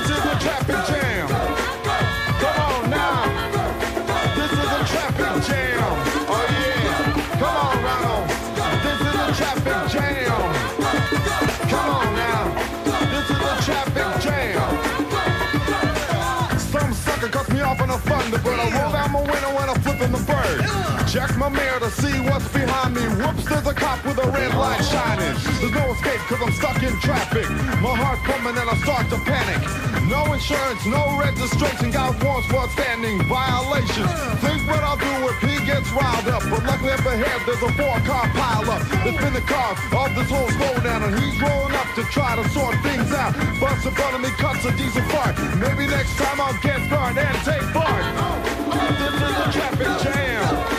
cap 0.42 0.70
and. 0.70 1.01
My 21.42 21.50
mirror 21.50 21.80
to 21.80 21.90
see 21.90 22.14
what's 22.30 22.46
behind 22.54 22.94
me. 22.94 23.02
Whoops, 23.18 23.50
there's 23.50 23.66
a 23.66 23.74
cop 23.74 24.06
with 24.06 24.22
a 24.22 24.30
red 24.30 24.54
light 24.54 24.86
shining. 24.86 25.34
There's 25.58 25.74
no 25.74 25.90
escape 25.90 26.22
cause 26.30 26.38
I'm 26.38 26.54
stuck 26.54 26.78
in 26.86 26.94
traffic. 27.02 27.50
My 27.82 27.98
heart's 27.98 28.22
pumping 28.30 28.54
and 28.62 28.70
I 28.70 28.78
start 28.86 29.10
to 29.10 29.18
panic. 29.26 29.58
No 30.06 30.22
insurance, 30.38 30.86
no 30.86 31.18
registration. 31.18 31.90
Got 31.90 32.22
warrants 32.22 32.46
for 32.46 32.62
outstanding 32.62 33.26
violations. 33.26 34.14
Think 34.46 34.70
what 34.70 34.86
I'll 34.86 35.02
do 35.02 35.14
if 35.34 35.42
he 35.42 35.58
gets 35.66 35.90
riled 35.90 36.30
up. 36.30 36.46
But 36.46 36.62
luckily 36.62 36.94
up 36.94 37.10
ahead 37.10 37.42
there's 37.50 37.66
a 37.66 37.74
four 37.74 37.98
car 38.06 38.30
pileup. 38.38 38.86
It's 39.02 39.18
been 39.18 39.34
the 39.34 39.42
cause 39.50 39.82
of 39.98 40.14
this 40.14 40.30
whole 40.30 40.52
slowdown. 40.62 41.10
And 41.10 41.18
he's 41.26 41.42
rolling 41.42 41.74
up 41.74 41.90
to 41.98 42.06
try 42.14 42.38
to 42.38 42.46
sort 42.54 42.78
things 42.86 43.10
out. 43.18 43.34
Bust 43.58 43.90
in 43.90 43.94
front 43.98 44.14
of 44.14 44.22
me, 44.22 44.30
cuts 44.38 44.62
a 44.70 44.72
decent 44.78 45.10
fart. 45.10 45.34
Maybe 45.58 45.90
next 45.90 46.14
time 46.22 46.38
I'll 46.38 46.54
get 46.62 46.86
started 46.86 47.18
and 47.18 47.40
take 47.42 47.66
part. 47.74 48.06
This 49.02 49.18
is 49.26 49.38
a 49.42 49.48
traffic 49.50 49.90
jam. 50.06 50.71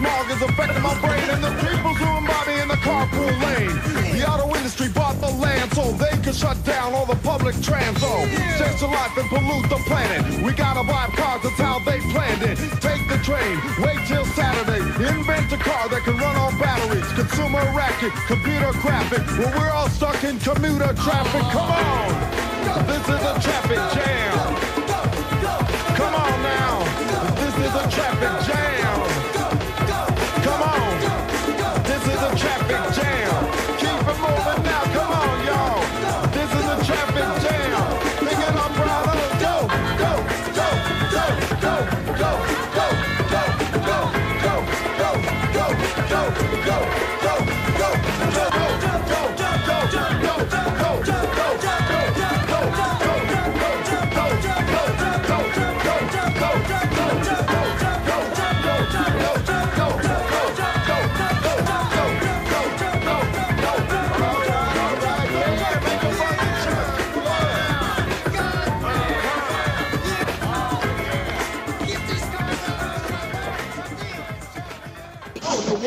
Smog 0.00 0.30
is 0.32 0.40
affecting 0.40 0.82
my 0.82 0.96
brain 1.04 1.28
and 1.28 1.44
the 1.44 1.52
people 1.60 1.92
zooming 2.00 2.24
by 2.24 2.40
in 2.62 2.68
the 2.68 2.80
carpool 2.80 3.32
lane. 3.44 3.76
The 4.16 4.24
auto 4.24 4.48
industry 4.56 4.88
bought 4.88 5.20
the 5.20 5.28
land 5.28 5.68
so 5.76 5.92
they 6.00 6.16
could 6.24 6.34
shut 6.34 6.56
down 6.64 6.94
all 6.94 7.04
the 7.04 7.20
public 7.20 7.54
transo. 7.56 8.12
Change 8.56 8.80
the 8.80 8.88
life 8.88 9.14
and 9.20 9.28
pollute 9.28 9.68
the 9.68 9.80
planet. 9.84 10.20
We 10.42 10.52
gotta 10.52 10.84
buy 10.88 11.06
cars, 11.20 11.42
that's 11.44 11.60
how 11.60 11.78
they 11.84 12.00
planned 12.12 12.42
it. 12.42 12.56
Take 12.80 13.04
the 13.12 13.20
train, 13.28 13.54
wait 13.84 14.00
till 14.08 14.24
Saturday. 14.38 14.80
Invent 15.04 15.52
a 15.52 15.58
car 15.58 15.88
that 15.92 16.02
can 16.06 16.16
run 16.16 16.36
on 16.36 16.58
batteries. 16.58 17.08
Consumer 17.12 17.64
racket, 17.76 18.12
computer 18.26 18.72
graphic. 18.80 19.22
Well, 19.36 19.52
we're 19.52 19.72
all 19.76 19.90
stuck 19.90 20.24
in 20.24 20.38
commuter 20.40 20.92
traffic. 21.04 21.44
Come 21.52 21.70
on! 21.76 22.08
This 22.88 23.04
is 23.04 23.22
a 23.32 23.34
traffic 23.44 23.82
jam. 23.92 24.32
Come 26.00 26.14
on 26.14 26.36
now. 26.56 26.74
This 27.42 27.54
is 27.66 27.74
a 27.82 27.84
traffic 27.94 28.34
jam. 28.48 28.79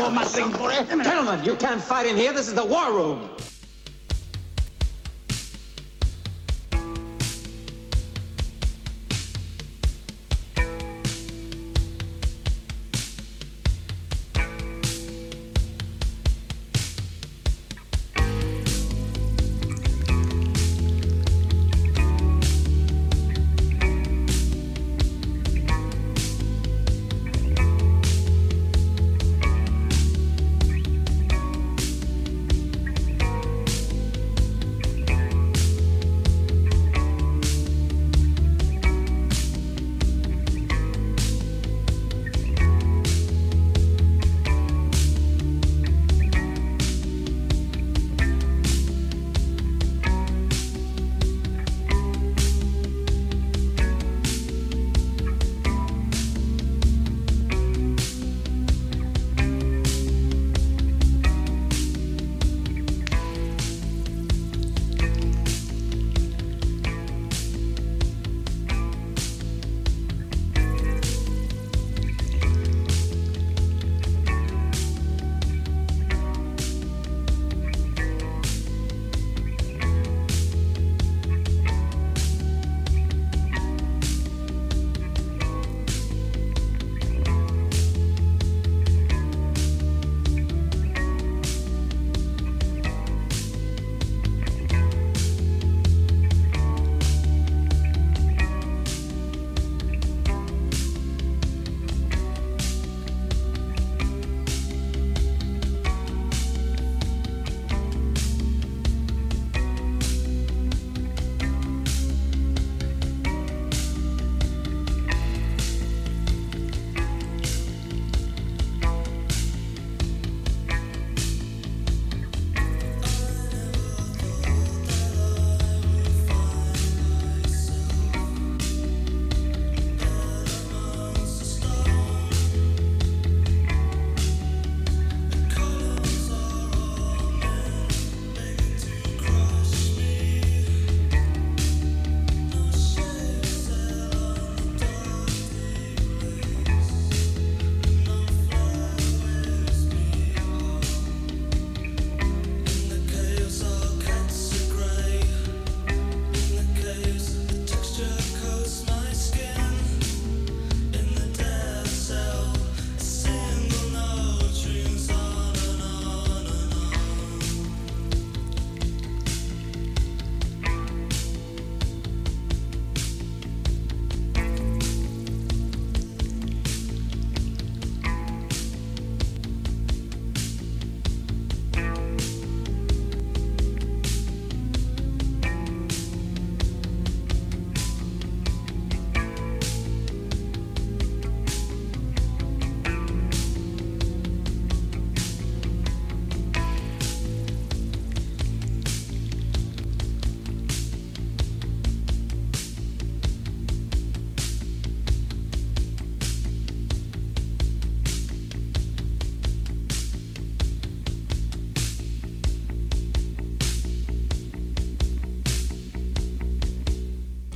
War 0.03 0.11
machine 0.11 0.51
for 0.51 0.71
it. 0.71 0.87
Gentlemen, 0.89 1.43
you 1.43 1.55
can't 1.55 1.81
fight 1.81 2.05
in 2.05 2.17
here. 2.17 2.33
This 2.33 2.47
is 2.47 2.53
the 2.53 2.65
war 2.65 2.91
room. 2.91 3.32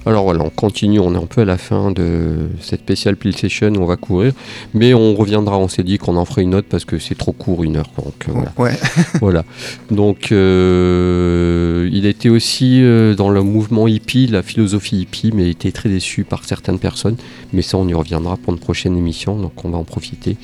Alors 0.08 0.24
voilà, 0.24 0.42
on 0.42 0.50
continue, 0.50 1.00
on 1.00 1.14
est 1.14 1.18
un 1.18 1.26
peu 1.26 1.42
à 1.42 1.46
la 1.46 1.58
fin 1.58 1.92
de 1.92 2.48
cette 2.62 2.80
spéciale 2.80 3.18
Pill 3.18 3.36
Session 3.36 3.74
où 3.74 3.82
on 3.82 3.86
va 3.86 3.98
courir, 3.98 4.32
mais 4.74 4.94
on 4.94 5.16
reviendra, 5.16 5.58
on 5.58 5.68
s'est 5.68 5.84
dit 5.84 5.98
qu'on 5.98 6.16
en 6.16 6.24
ferait 6.24 6.44
une 6.44 6.56
autre 6.56 6.68
parce 6.70 6.86
que 6.86 6.98
c'est 6.98 7.16
trop 7.16 7.34
court, 7.34 7.64
une 7.64 7.76
heure. 7.76 7.92
Donc 7.98 8.14
euh, 8.30 8.32
voilà. 8.32 8.54
Ouais. 8.58 8.72
voilà. 9.20 9.44
Donc 9.92 10.32
euh, 10.32 11.90
il 11.92 12.06
était 12.06 12.30
aussi 12.30 12.82
euh, 12.82 13.16
dans 13.16 13.30
le 13.30 13.44
mouvement 13.44 13.86
hippie, 13.88 14.28
la 14.28 14.44
philosophie 14.44 15.02
hippie, 15.02 15.32
mais 15.34 15.44
il 15.44 15.50
était 15.50 15.74
très 15.74 15.90
déçu 15.90 16.24
par 16.24 16.46
certaines 16.46 16.80
personnes. 16.80 17.18
Mais 17.52 17.62
ça, 17.62 17.78
on 17.78 17.88
y 17.88 17.94
reviendra 17.94 18.38
pour 18.38 18.54
une 18.54 18.60
prochaine 18.60 18.98
émission, 18.98 19.38
donc 19.38 19.66
on 19.66 19.70
va 19.70 19.78
en 19.78 19.84
profiter. 19.84 20.38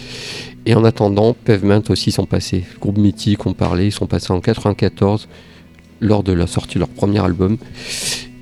Et 0.65 0.75
en 0.75 0.83
attendant, 0.83 1.33
Pavement 1.33 1.81
aussi 1.89 2.11
sont 2.11 2.25
passés. 2.25 2.65
Groupe 2.81 2.97
mythique, 2.97 3.45
on 3.45 3.53
parlait, 3.53 3.87
ils 3.87 3.91
sont 3.91 4.07
passés 4.07 4.33
en 4.33 4.41
94 4.41 5.29
lors 6.01 6.23
de 6.23 6.33
la 6.33 6.47
sortie 6.47 6.75
de 6.75 6.79
leur 6.79 6.89
premier 6.89 7.19
album. 7.19 7.57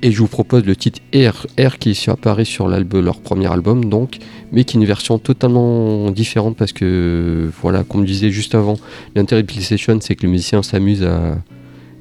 Et 0.04 0.10
je 0.10 0.18
vous 0.18 0.26
propose 0.26 0.64
le 0.64 0.74
titre 0.74 1.00
R, 1.14 1.46
R 1.60 1.78
qui 1.78 1.96
apparaît 2.08 2.44
sur 2.44 2.66
leur 2.66 3.20
premier 3.20 3.46
album, 3.46 3.84
donc, 3.84 4.18
mais 4.50 4.64
qui 4.64 4.76
est 4.76 4.80
une 4.80 4.86
version 4.86 5.18
totalement 5.20 6.10
différente 6.10 6.56
parce 6.56 6.72
que, 6.72 7.48
voilà, 7.62 7.84
comme 7.84 8.00
je 8.00 8.12
disais 8.12 8.30
juste 8.30 8.56
avant, 8.56 8.76
l'intérêt 9.14 9.44
de 9.44 9.50
Session, 9.52 9.98
c'est 10.00 10.16
que 10.16 10.22
les 10.22 10.28
musiciens 10.28 10.64
s'amusent 10.64 11.04
à 11.04 11.38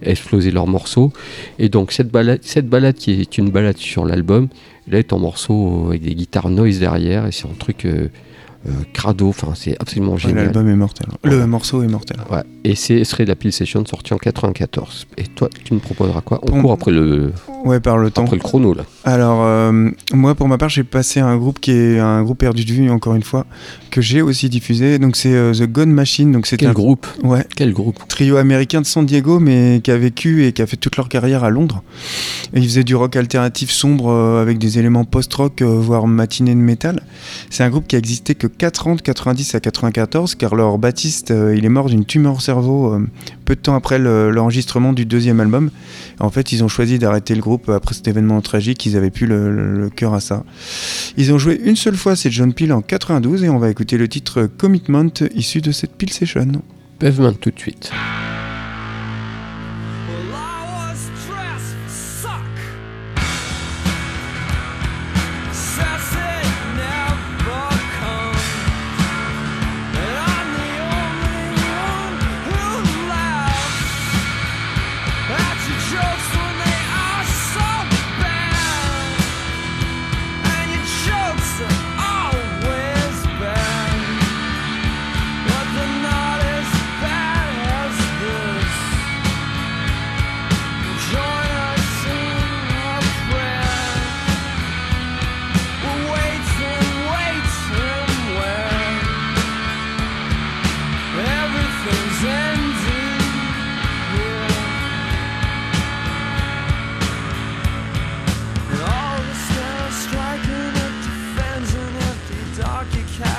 exploser 0.01 0.49
leurs 0.49 0.65
morceaux. 0.65 1.13
Et 1.59 1.69
donc, 1.69 1.91
cette 1.91 2.09
balade, 2.09 2.39
cette 2.41 2.67
balade 2.67 2.95
qui 2.95 3.21
est 3.21 3.37
une 3.37 3.51
balade 3.51 3.77
sur 3.77 4.03
l'album, 4.03 4.47
là 4.87 4.97
est 4.97 5.13
en 5.13 5.19
morceau 5.19 5.85
avec 5.89 6.01
des 6.01 6.15
guitares 6.15 6.49
noise 6.49 6.79
derrière, 6.79 7.27
et 7.27 7.31
c'est 7.31 7.45
un 7.45 7.53
truc 7.59 7.85
euh, 7.85 8.07
crado, 8.93 9.29
enfin, 9.29 9.53
c'est 9.55 9.75
absolument 9.79 10.13
Ouais, 10.13 10.19
génial. 10.19 10.45
L'album 10.45 10.67
est 10.69 10.75
mortel. 10.75 11.07
Le 11.23 11.45
morceau 11.47 11.83
est 11.83 11.87
mortel. 11.87 12.17
Ouais. 12.29 12.43
Et 12.63 12.75
c'est 12.75 13.03
ce 13.03 13.11
serait 13.11 13.25
la 13.25 13.35
Pill 13.35 13.51
Session 13.51 13.83
sortie 13.85 14.13
en 14.13 14.17
94. 14.17 15.07
Et 15.17 15.23
toi, 15.23 15.49
tu 15.63 15.73
me 15.73 15.79
proposeras 15.79 16.21
quoi 16.21 16.39
On 16.43 16.51
Bon. 16.51 16.61
court 16.61 16.71
après 16.73 16.91
le, 16.91 17.31
Ouais, 17.65 17.79
par 17.79 17.97
le 17.97 18.11
temps. 18.11 18.23
après 18.23 18.35
le 18.35 18.41
chrono 18.41 18.73
là. 18.73 18.83
Alors, 19.03 19.41
euh, 19.43 19.89
moi, 20.13 20.35
pour 20.35 20.47
ma 20.47 20.57
part, 20.57 20.69
j'ai 20.69 20.83
passé 20.83 21.19
un 21.19 21.37
groupe 21.37 21.59
qui 21.59 21.71
est 21.71 21.99
un 21.99 22.21
groupe 22.23 22.37
perdu 22.39 22.63
de 22.65 22.71
vue, 22.71 22.89
encore 22.91 23.15
une 23.15 23.23
fois, 23.23 23.45
que 23.89 24.01
j'ai 24.01 24.21
aussi 24.21 24.49
diffusé. 24.49 24.99
Donc, 24.99 25.15
c'est 25.15 25.33
euh, 25.33 25.53
The 25.53 25.63
Gone 25.71 25.91
Machine. 25.91 26.31
Donc, 26.31 26.45
c'est 26.45 26.57
Quel 26.57 26.69
un 26.69 26.73
groupe 26.73 27.07
ouais, 27.23 27.45
Quel 27.55 27.73
groupe 27.73 27.99
trio 28.07 28.37
américain 28.37 28.81
de 28.81 28.85
San 28.85 29.05
Diego, 29.05 29.39
mais 29.39 29.81
qui 29.83 29.89
a 29.91 29.97
vécu 29.97 30.45
et 30.45 30.51
qui 30.53 30.61
a 30.61 30.67
fait 30.67 30.77
toute 30.77 30.97
leur 30.97 31.09
carrière 31.09 31.43
à 31.43 31.49
Londres. 31.49 31.81
Et 32.53 32.59
ils 32.59 32.65
faisaient 32.65 32.83
du 32.83 32.95
rock 32.95 33.15
alternatif 33.15 33.71
sombre 33.71 34.09
euh, 34.09 34.41
avec 34.41 34.57
des 34.59 34.77
éléments 34.77 35.03
post-rock, 35.05 35.61
euh, 35.61 35.65
voire 35.65 36.05
matinée 36.07 36.53
de 36.53 36.59
métal. 36.59 37.01
C'est 37.49 37.63
un 37.63 37.69
groupe 37.69 37.87
qui 37.87 37.95
a 37.95 37.99
existé 37.99 38.35
que 38.35 38.47
4 38.57 38.87
ans, 38.87 38.95
de 38.95 39.01
90 39.01 39.55
à 39.55 39.59
94, 39.59 40.35
car 40.35 40.55
leur 40.55 40.77
bassiste, 40.77 41.31
euh, 41.31 41.55
il 41.55 41.65
est 41.65 41.69
mort 41.69 41.87
d'une 41.89 42.05
tumeur 42.05 42.35
au 42.35 42.39
cerveau 42.39 42.93
euh, 42.93 43.07
peu 43.45 43.55
de 43.55 43.59
temps 43.61 43.75
après 43.75 43.97
le- 43.99 44.29
l'enregistrement 44.31 44.93
du 44.93 45.05
deuxième 45.05 45.39
album. 45.39 45.71
En 46.19 46.29
fait, 46.29 46.51
ils 46.51 46.63
ont 46.63 46.67
choisi 46.67 46.99
d'arrêter 46.99 47.33
le 47.35 47.41
groupe 47.41 47.69
après 47.69 47.95
cet 47.95 48.07
événement 48.07 48.39
tragique. 48.41 48.85
Ils 48.85 48.95
avaient 48.97 49.09
plus 49.09 49.25
le, 49.27 49.75
le- 49.79 49.89
cœur 49.89 50.13
à 50.13 50.19
ça. 50.19 50.43
Ils 51.17 51.33
ont 51.33 51.37
joué 51.37 51.59
une 51.63 51.75
seule 51.75 51.95
fois, 51.95 52.15
c'est 52.15 52.31
John 52.31 52.53
Peel 52.53 52.71
en 52.73 52.81
92, 52.81 53.43
et 53.43 53.49
on 53.49 53.57
va 53.59 53.69
écouter 53.69 53.97
le 53.97 54.07
titre 54.07 54.47
Commitment 54.57 55.09
issu 55.35 55.61
de 55.61 55.71
cette 55.71 55.91
Peel 55.93 56.11
Session. 56.11 56.47
Pavement 56.99 57.33
tout 57.33 57.49
de 57.51 57.59
suite. 57.59 57.91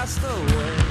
passed 0.05 0.25
away. 0.25 0.82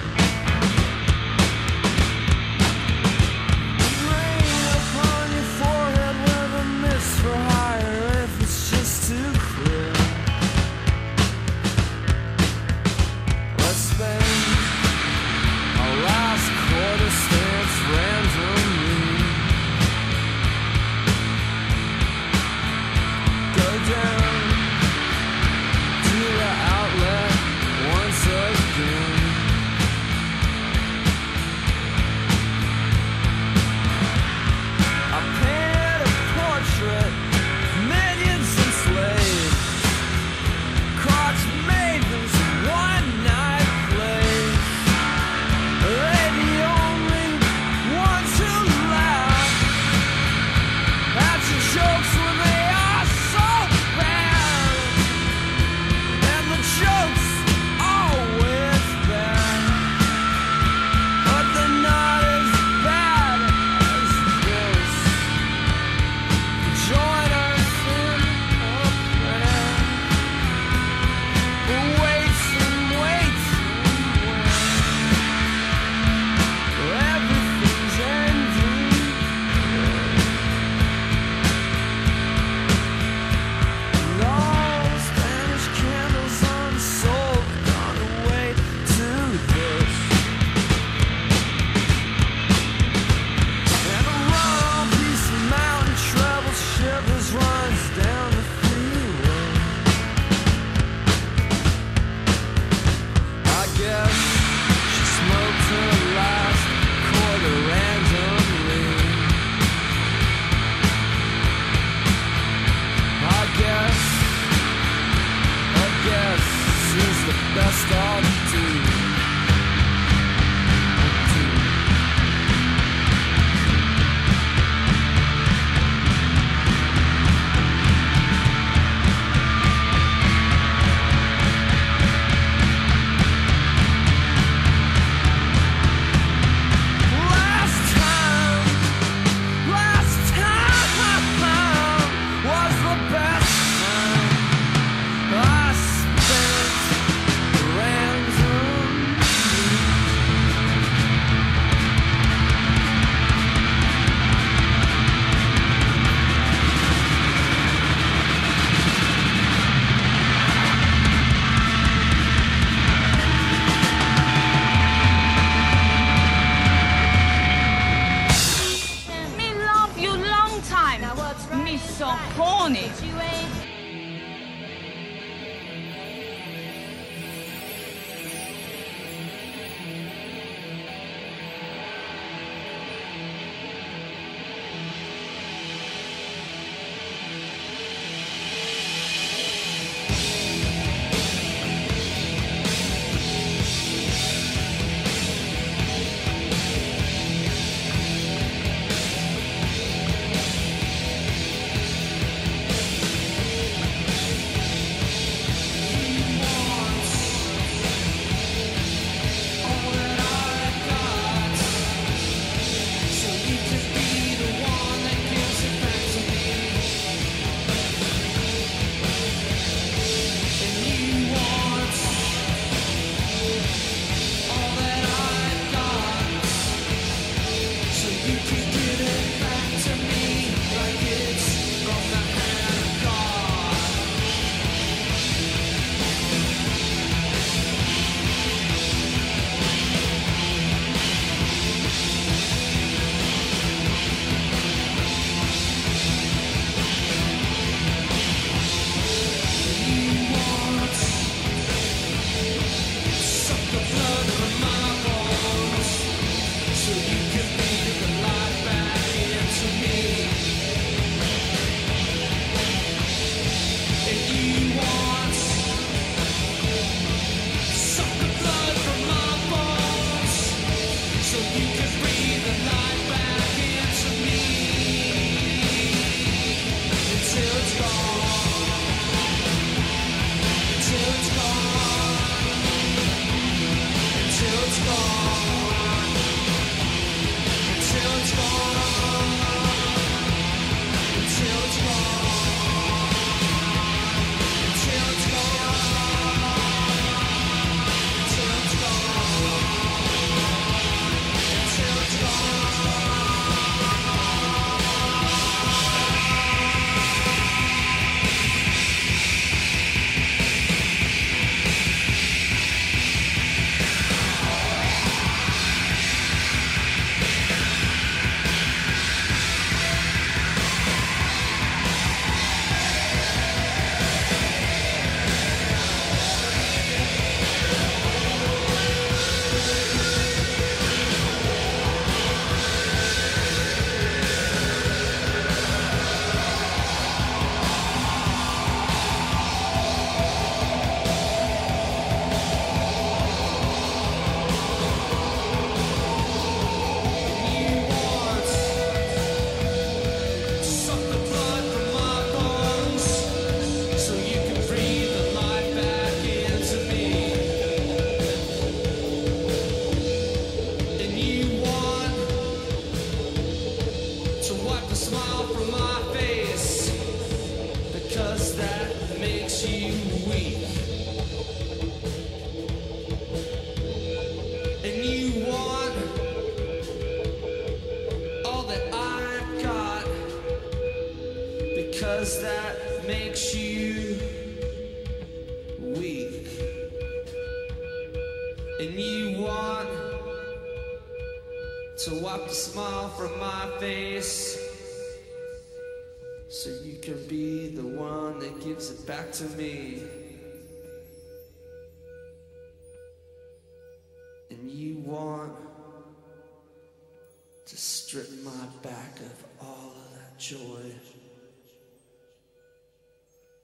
Joy 410.52 410.84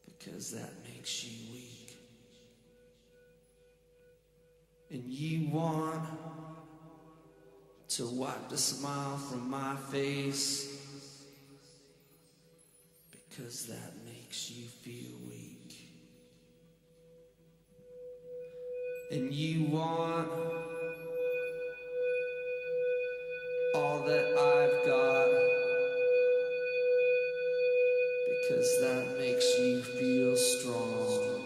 because 0.06 0.52
that 0.52 0.72
makes 0.86 1.26
you 1.26 1.52
weak. 1.52 1.98
And 4.90 5.04
you 5.04 5.50
want 5.50 6.08
to 7.90 8.08
wipe 8.08 8.48
the 8.48 8.58
smile 8.58 9.18
from 9.18 9.50
my 9.50 9.76
face 9.92 10.78
because 13.12 13.66
that 13.66 13.94
makes 14.06 14.50
you 14.50 14.66
feel 14.66 15.12
weak. 15.28 15.90
And 19.12 19.34
you 19.34 19.66
want 19.66 20.30
all 23.76 24.00
that 24.06 24.26
I've 24.38 24.88
got 24.88 25.47
because 28.48 28.80
that 28.80 29.18
makes 29.18 29.60
you 29.60 29.82
feel 29.82 30.38
strong. 30.38 31.37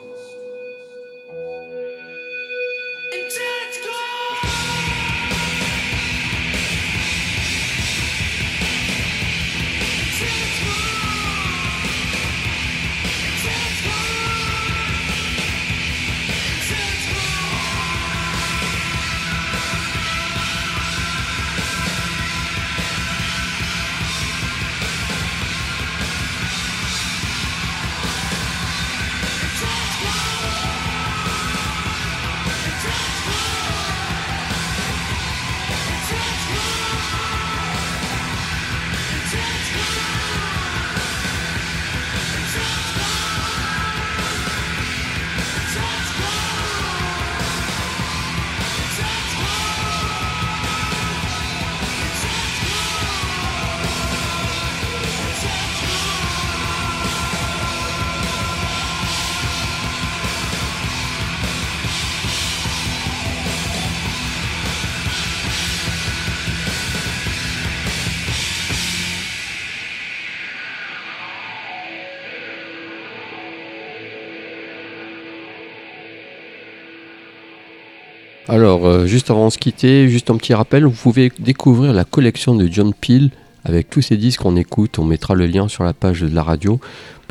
Euh, 79.02 79.06
juste 79.06 79.30
avant 79.30 79.48
de 79.48 79.52
se 79.52 79.58
quitter, 79.58 80.08
juste 80.08 80.30
un 80.30 80.38
petit 80.38 80.54
rappel, 80.54 80.84
vous 80.86 80.92
pouvez 80.92 81.32
découvrir 81.40 81.94
la 81.94 82.04
collection 82.04 82.56
de 82.56 82.68
John 82.68 82.94
Peel 82.94 83.30
avec 83.64 83.90
tous 83.90 84.02
ces 84.02 84.18
disques 84.18 84.42
qu'on 84.42 84.56
écoute. 84.56 85.00
On 85.00 85.06
mettra 85.06 85.36
le 85.36 85.46
lien 85.46 85.68
sur 85.68 85.84
la 85.84 85.94
page 85.94 86.22
de 86.22 86.34
la 86.34 86.44
radio 86.44 86.80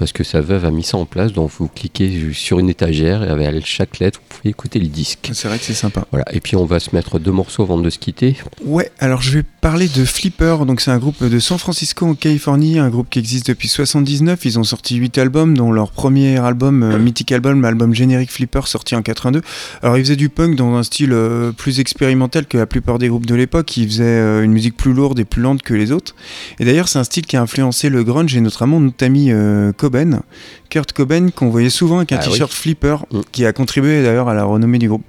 parce 0.01 0.13
que 0.13 0.25
sa 0.25 0.41
veuve 0.41 0.65
a 0.65 0.71
mis 0.71 0.83
ça 0.83 0.97
en 0.97 1.05
place. 1.05 1.35
Donc, 1.35 1.51
vous 1.59 1.69
cliquez 1.69 2.33
sur 2.33 2.59
une 2.59 2.71
étagère 2.71 3.23
et 3.23 3.47
avec 3.47 3.67
chaque 3.67 3.99
lettre, 3.99 4.19
vous 4.19 4.37
pouvez 4.39 4.51
écouter 4.51 4.79
le 4.79 4.87
disque. 4.87 5.31
C'est 5.35 5.47
vrai 5.47 5.59
que 5.59 5.65
c'est 5.65 5.75
sympa. 5.75 6.07
Voilà. 6.11 6.25
Et 6.33 6.41
puis, 6.41 6.57
on 6.57 6.65
va 6.65 6.81
se 6.81 6.95
mettre 6.95 7.19
deux 7.19 7.33
morceaux 7.33 7.65
avant 7.65 7.77
de 7.77 7.91
se 7.91 7.99
quitter. 7.99 8.39
Ouais, 8.65 8.91
alors 8.99 9.21
je 9.21 9.31
vais 9.31 9.45
parler 9.61 9.89
de 9.89 10.05
Flipper. 10.05 10.57
Donc 10.67 10.81
c'est 10.81 10.91
un 10.91 10.99
groupe 10.99 11.23
de 11.23 11.39
San 11.39 11.59
Francisco 11.59 12.07
en 12.07 12.15
Californie, 12.15 12.79
un 12.79 12.89
groupe 12.89 13.09
qui 13.11 13.19
existe 13.19 13.47
depuis 13.49 13.69
79. 13.69 14.45
Ils 14.45 14.59
ont 14.59 14.65
sorti 14.65 14.97
8 14.97 15.19
albums, 15.19 15.57
dont 15.57 15.73
leur 15.73 15.91
premier 15.91 16.39
album, 16.39 16.83
euh, 16.83 16.99
mythique 16.99 17.33
album, 17.33 17.61
l'album 17.61 17.95
générique 17.95 18.31
Flipper, 18.31 18.63
sorti 18.67 18.95
en 18.95 19.03
82. 19.03 19.43
Alors 19.83 19.99
ils 19.99 20.05
faisaient 20.05 20.17
du 20.17 20.29
punk 20.29 20.57
dans 20.57 20.75
un 20.75 20.83
style 20.83 21.13
euh, 21.13 21.53
plus 21.53 21.81
expérimental 21.81 22.47
que 22.47 22.59
la 22.59 22.67
plupart 22.67 22.99
des 22.99 23.09
groupes 23.09 23.27
de 23.27 23.35
l'époque. 23.35 23.77
Ils 23.77 23.89
faisaient 23.89 24.05
euh, 24.05 24.43
une 24.43 24.53
musique 24.53 24.77
plus 24.77 24.93
lourde 24.93 25.19
et 25.19 25.25
plus 25.25 25.43
lente 25.43 25.63
que 25.63 25.75
les 25.75 25.93
autres. 25.93 26.15
Et 26.59 26.65
d'ailleurs 26.65 26.89
c'est 26.89 26.99
un 26.99 27.05
style 27.05 27.27
qui 27.27 27.37
a 27.37 27.43
influencé 27.43 27.89
le 27.89 28.03
grunge 28.03 28.35
et 28.37 28.41
notamment 28.41 28.81
notre 28.81 29.05
ami 29.05 29.31
euh, 29.31 29.73
Cobain, 29.91 30.21
Kurt 30.69 30.93
Cobain, 30.93 31.31
qu'on 31.31 31.49
voyait 31.51 31.71
souvent 31.71 31.99
avec 31.99 32.13
un 32.13 32.17
Ah 32.19 32.23
oui. 32.27 32.33
t-shirt 32.33 32.53
Flipper, 32.53 32.97
Mm. 33.11 33.21
qui 33.33 33.45
a 33.47 33.53
contribué 33.53 34.03
d'ailleurs 34.03 34.29
à 34.29 34.35
la 34.35 34.45
renommée 34.45 34.79
du 34.79 34.89
groupe. 34.89 35.03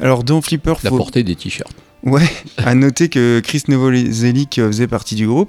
Alors 0.00 0.24
dans 0.24 0.40
Flipper, 0.42 0.74
La 0.82 0.90
faut- 0.90 0.96
portée 0.96 1.22
des 1.22 1.36
t-shirts. 1.36 1.72
Ouais, 2.02 2.28
à 2.58 2.74
noter 2.74 3.08
que 3.08 3.40
Chris 3.40 3.62
Novoselic 3.68 4.56
faisait 4.56 4.86
partie 4.88 5.14
du 5.14 5.26
groupe. 5.26 5.48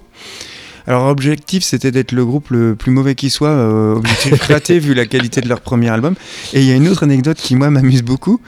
Alors, 0.88 1.08
objectif, 1.08 1.64
c'était 1.64 1.92
d'être 1.92 2.12
le 2.12 2.26
groupe 2.26 2.50
le 2.50 2.76
plus 2.76 2.92
mauvais 2.92 3.16
qui 3.16 3.30
soit, 3.30 3.50
euh, 3.50 3.96
objectif 3.96 4.42
raté 4.48 4.80
vu 4.80 4.94
la 4.94 5.06
qualité 5.06 5.42
de 5.42 5.50
leur 5.50 5.62
premier 5.62 5.90
album. 5.90 6.16
Et 6.54 6.62
il 6.62 6.68
y 6.68 6.72
a 6.72 6.76
une 6.76 6.88
autre 6.88 7.04
anecdote 7.04 7.38
qui, 7.38 7.56
moi, 7.56 7.70
m'amuse 7.70 8.04
beaucoup. 8.04 8.40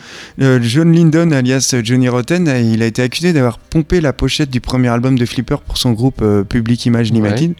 Euh, 0.41 0.59
John 0.61 0.91
Lydon, 0.91 1.31
alias 1.31 1.75
Johnny 1.83 2.09
Rotten, 2.09 2.47
euh, 2.47 2.59
il 2.59 2.83
a 2.83 2.85
été 2.85 3.01
accusé 3.01 3.33
d'avoir 3.33 3.57
pompé 3.57 4.01
la 4.01 4.13
pochette 4.13 4.49
du 4.49 4.61
premier 4.61 4.89
album 4.89 5.17
de 5.17 5.25
Flipper 5.25 5.57
pour 5.65 5.77
son 5.77 5.91
groupe 5.93 6.21
euh, 6.21 6.43
Public 6.43 6.85
Image 6.85 7.11
Limited. 7.11 7.53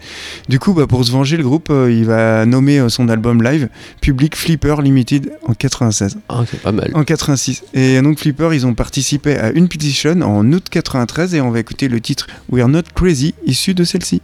Du 0.47 0.59
coup, 0.59 0.73
bah, 0.73 0.85
pour 0.87 1.03
se 1.03 1.11
venger, 1.11 1.37
le 1.37 1.43
groupe, 1.43 1.71
il 1.71 2.05
va 2.05 2.45
nommer 2.45 2.89
son 2.89 3.09
album 3.09 3.41
live 3.41 3.69
Public 4.01 4.35
Flipper 4.35 4.75
Limited 4.81 5.31
en 5.47 5.53
96. 5.53 6.17
Ah, 6.29 6.43
c'est 6.49 6.61
pas 6.61 6.71
mal. 6.71 6.91
En 6.93 7.03
86. 7.03 7.63
Et 7.73 8.01
donc 8.01 8.19
Flipper, 8.19 8.49
ils 8.53 8.65
ont 8.65 8.73
participé 8.73 9.37
à 9.37 9.51
une 9.51 9.67
pétition 9.67 10.21
en 10.21 10.51
août 10.51 10.67
93 10.69 11.35
et 11.35 11.41
on 11.41 11.51
va 11.51 11.59
écouter 11.59 11.87
le 11.87 11.99
titre 11.99 12.27
We're 12.51 12.67
Not 12.67 12.83
Crazy, 12.95 13.33
issu 13.45 13.73
de 13.73 13.83
celle-ci. 13.83 14.21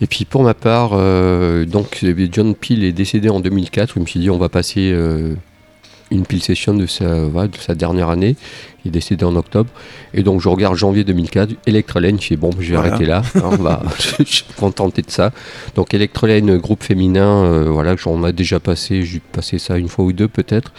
Et 0.00 0.06
puis 0.06 0.24
pour 0.24 0.42
ma 0.42 0.54
part, 0.54 0.92
euh, 0.94 1.66
John 2.32 2.54
Peel 2.54 2.84
est 2.84 2.92
décédé 2.92 3.28
en 3.28 3.40
2004. 3.40 3.94
Je 3.94 4.00
me 4.00 4.06
suis 4.06 4.20
dit 4.20 4.30
on 4.30 4.38
va 4.38 4.48
passer 4.48 4.90
euh, 4.92 5.34
une 6.10 6.24
Peel 6.26 6.42
session 6.42 6.74
de 6.74 6.86
sa, 6.86 7.24
voilà, 7.24 7.48
de 7.48 7.56
sa 7.56 7.74
dernière 7.74 8.08
année. 8.10 8.36
Il 8.84 8.88
est 8.88 8.92
décédé 8.92 9.24
en 9.24 9.36
octobre. 9.36 9.68
Et 10.14 10.22
donc 10.22 10.40
je 10.40 10.48
regarde 10.48 10.74
janvier 10.76 11.04
2004, 11.04 11.52
Electrolane, 11.66 12.18
je 12.20 12.26
fais 12.28 12.36
bon, 12.36 12.50
je 12.58 12.70
vais 12.70 12.76
Voilà. 12.76 12.90
arrêter 12.94 13.06
là. 13.06 13.22
Hein, 13.34 13.78
je 14.18 14.24
suis 14.24 14.44
contenté 14.56 15.02
de 15.02 15.10
ça. 15.10 15.32
Donc 15.74 15.92
Electrolane, 15.94 16.56
groupe 16.58 16.82
féminin, 16.82 17.44
euh, 17.44 17.64
voilà, 17.70 17.94
j'en 17.96 18.26
ai 18.26 18.32
déjà 18.32 18.58
passé, 18.58 19.02
j'ai 19.02 19.20
passé 19.20 19.58
ça 19.58 19.76
une 19.78 19.88
fois 19.88 20.04
ou 20.06 20.12
deux 20.12 20.28
peut-être. 20.28 20.72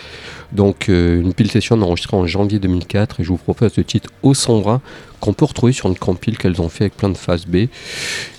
Donc 0.51 0.89
euh, 0.89 1.21
une 1.21 1.33
Peel 1.33 1.49
session 1.51 1.79
enregistrée 1.81 2.17
en 2.17 2.25
janvier 2.25 2.59
2004 2.59 3.19
et 3.19 3.23
je 3.23 3.29
vous 3.29 3.37
propose 3.37 3.77
le 3.77 3.83
titre 3.83 4.09
Au 4.23 4.33
Sombra 4.33 4.81
qu'on 5.19 5.33
peut 5.33 5.45
retrouver 5.45 5.71
sur 5.71 5.87
une 5.87 5.97
compile 5.97 6.37
qu'elles 6.39 6.61
ont 6.61 6.69
fait 6.69 6.85
avec 6.85 6.97
plein 6.97 7.09
de 7.09 7.17
phases 7.17 7.45
B. 7.45 7.67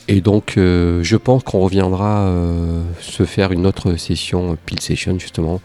Et 0.09 0.20
donc, 0.20 0.55
euh, 0.59 1.01
je 1.05 1.16
pense 1.16 1.45
qu'on 1.45 1.61
reviendra 1.61 2.22
euh, 2.22 2.82
se 3.01 3.22
faire 3.24 3.53
une 3.53 3.66
autre 3.66 3.95
session, 3.97 4.59
Peel 4.66 4.80
Session, 4.80 5.16
justement, 5.18 5.61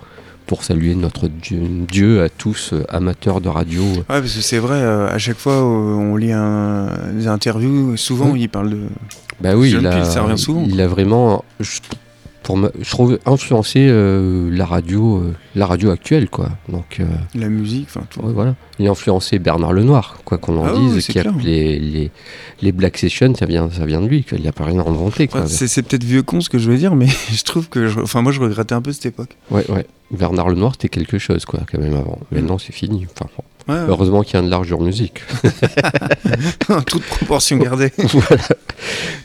pour 0.47 0.63
saluer 0.63 0.95
notre 0.95 1.27
Dieu, 1.27 1.59
Dieu 1.91 2.23
à 2.23 2.29
tous, 2.29 2.71
euh, 2.73 2.83
amateurs 2.89 3.41
de 3.41 3.49
radio. 3.49 3.83
Ouais, 3.83 4.03
parce 4.07 4.33
que 4.33 4.41
c'est 4.41 4.57
vrai, 4.59 4.77
euh, 4.81 5.09
à 5.09 5.17
chaque 5.17 5.37
fois 5.37 5.53
euh, 5.53 5.63
on 5.63 6.15
lit 6.15 6.31
un, 6.31 6.87
des 7.13 7.27
interviews, 7.27 7.97
souvent 7.97 8.31
Oui. 8.31 8.41
il 8.43 8.49
parle 8.49 8.69
de. 8.71 8.79
Bah 9.41 9.55
oui, 9.55 9.75
il 9.77 9.85
a, 9.85 9.91
Peel, 9.91 10.05
ça 10.05 10.21
revient 10.23 10.37
souvent, 10.37 10.63
il 10.67 10.81
a 10.81 10.87
vraiment, 10.87 11.43
je, 11.59 11.79
pour 12.43 12.57
je 12.81 12.89
trouve, 12.89 13.19
influencé 13.25 13.87
euh, 13.89 14.49
la 14.51 14.65
radio, 14.65 15.17
euh, 15.17 15.35
la 15.53 15.65
radio 15.65 15.91
actuelle, 15.91 16.29
quoi. 16.29 16.49
Donc, 16.69 16.97
euh, 17.01 17.05
la 17.35 17.49
musique, 17.49 17.87
enfin 17.89 18.05
tout. 18.09 18.21
ouais, 18.21 18.33
voilà. 18.33 18.55
Il 18.79 18.87
a 18.87 18.91
influencé 18.91 19.39
Bernard 19.39 19.73
Lenoir, 19.73 20.19
quoi 20.23 20.37
qu'on 20.37 20.57
en 20.57 20.65
Ah 20.65 20.73
dise, 20.77 21.07
qui 21.07 21.17
a 21.19 21.23
les, 21.43 21.79
les, 21.79 22.11
les 22.61 22.71
Black 22.71 22.97
Sessions, 22.97 23.33
ça 23.35 23.45
vient, 23.45 23.69
ça 23.71 23.85
vient 23.85 24.01
de 24.01 24.07
lui, 24.07 24.23
quoi. 24.23 24.37
il 24.37 24.43
n'a 24.45 24.51
pas 24.51 24.65
rien 24.65 24.79
inventé. 24.81 25.27
Enfin, 25.31 25.45
c'est 25.47 25.81
peut-être 25.83 26.03
vieux 26.03 26.21
con 26.23 26.41
ce 26.41 26.49
que 26.49 26.59
je 26.59 26.69
veux 26.69 26.77
dire, 26.77 26.95
mais 26.95 27.07
je 27.31 27.43
trouve 27.43 27.69
que. 27.69 27.87
je- 27.87 27.99
Enfin, 27.99 28.21
moi 28.21 28.31
je 28.31 28.39
regrettais 28.39 28.75
un 28.75 28.81
peu 28.81 28.91
cette 28.93 29.07
époque. 29.07 29.35
Ouais, 29.51 29.65
ouais. 29.69 29.85
Bernard 30.11 30.49
Lenoir, 30.49 30.73
c'était 30.73 30.89
quelque 30.89 31.17
chose, 31.17 31.43
quoi, 31.45 31.59
quand 31.69 31.79
même 31.79 31.93
avant. 31.95 32.19
Maintenant, 32.31 32.57
c'est 32.57 32.71
fini. 32.71 33.05
Enfin, 33.13 33.29
bon. 33.35 33.43
Ouais, 33.73 33.79
ouais. 33.81 33.85
Heureusement 33.89 34.21
qu'il 34.23 34.35
y 34.35 34.37
a 34.37 34.41
de 34.45 34.49
l'argent 34.49 34.79
musique. 34.79 35.21
toute 36.85 37.03
proportion 37.03 37.57
gardée. 37.57 37.91
voilà. 37.97 38.43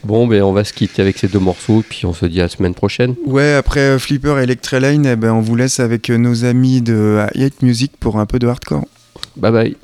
Bon, 0.05 0.27
ben, 0.27 0.43
on 0.43 0.53
va 0.53 0.65
se 0.65 0.73
quitter 0.73 1.03
avec 1.03 1.19
ces 1.19 1.29
deux 1.29 1.39
morceaux, 1.39 1.85
puis 1.89 2.07
on 2.07 2.13
se 2.13 2.27
dit 2.27 2.41
à 2.41 2.45
la 2.45 2.49
semaine 2.49 2.75
prochaine. 2.75 3.15
Ouais, 3.27 3.53
après 3.55 3.81
euh, 3.81 3.99
Flipper 3.99 4.37
et 4.41 4.43
Electralane, 4.43 5.07
eh 5.07 5.17
ben, 5.17 5.33
on 5.33 5.41
vous 5.41 5.55
laisse 5.55 5.79
avec 5.79 6.11
euh, 6.11 6.17
nos 6.19 6.45
amis 6.45 6.81
de 6.83 6.95
euh, 6.95 7.27
Hate 7.37 7.63
Music 7.63 7.93
pour 8.01 8.19
un 8.19 8.27
peu 8.27 8.39
de 8.41 8.47
hardcore. 8.49 8.85
Bye 9.37 9.51
bye. 9.51 9.75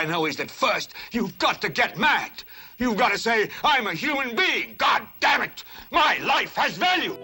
I 0.00 0.06
know 0.06 0.24
is 0.24 0.36
that 0.36 0.50
first, 0.50 0.94
you've 1.12 1.36
got 1.36 1.60
to 1.60 1.68
get 1.68 1.98
mad. 1.98 2.30
You've 2.78 2.96
got 2.96 3.12
to 3.12 3.18
say, 3.18 3.50
I'm 3.62 3.86
a 3.86 3.92
human 3.92 4.34
being. 4.34 4.76
God 4.78 5.02
damn 5.20 5.42
it. 5.42 5.62
My 5.90 6.16
life 6.22 6.54
has 6.54 6.78
value. 6.78 7.18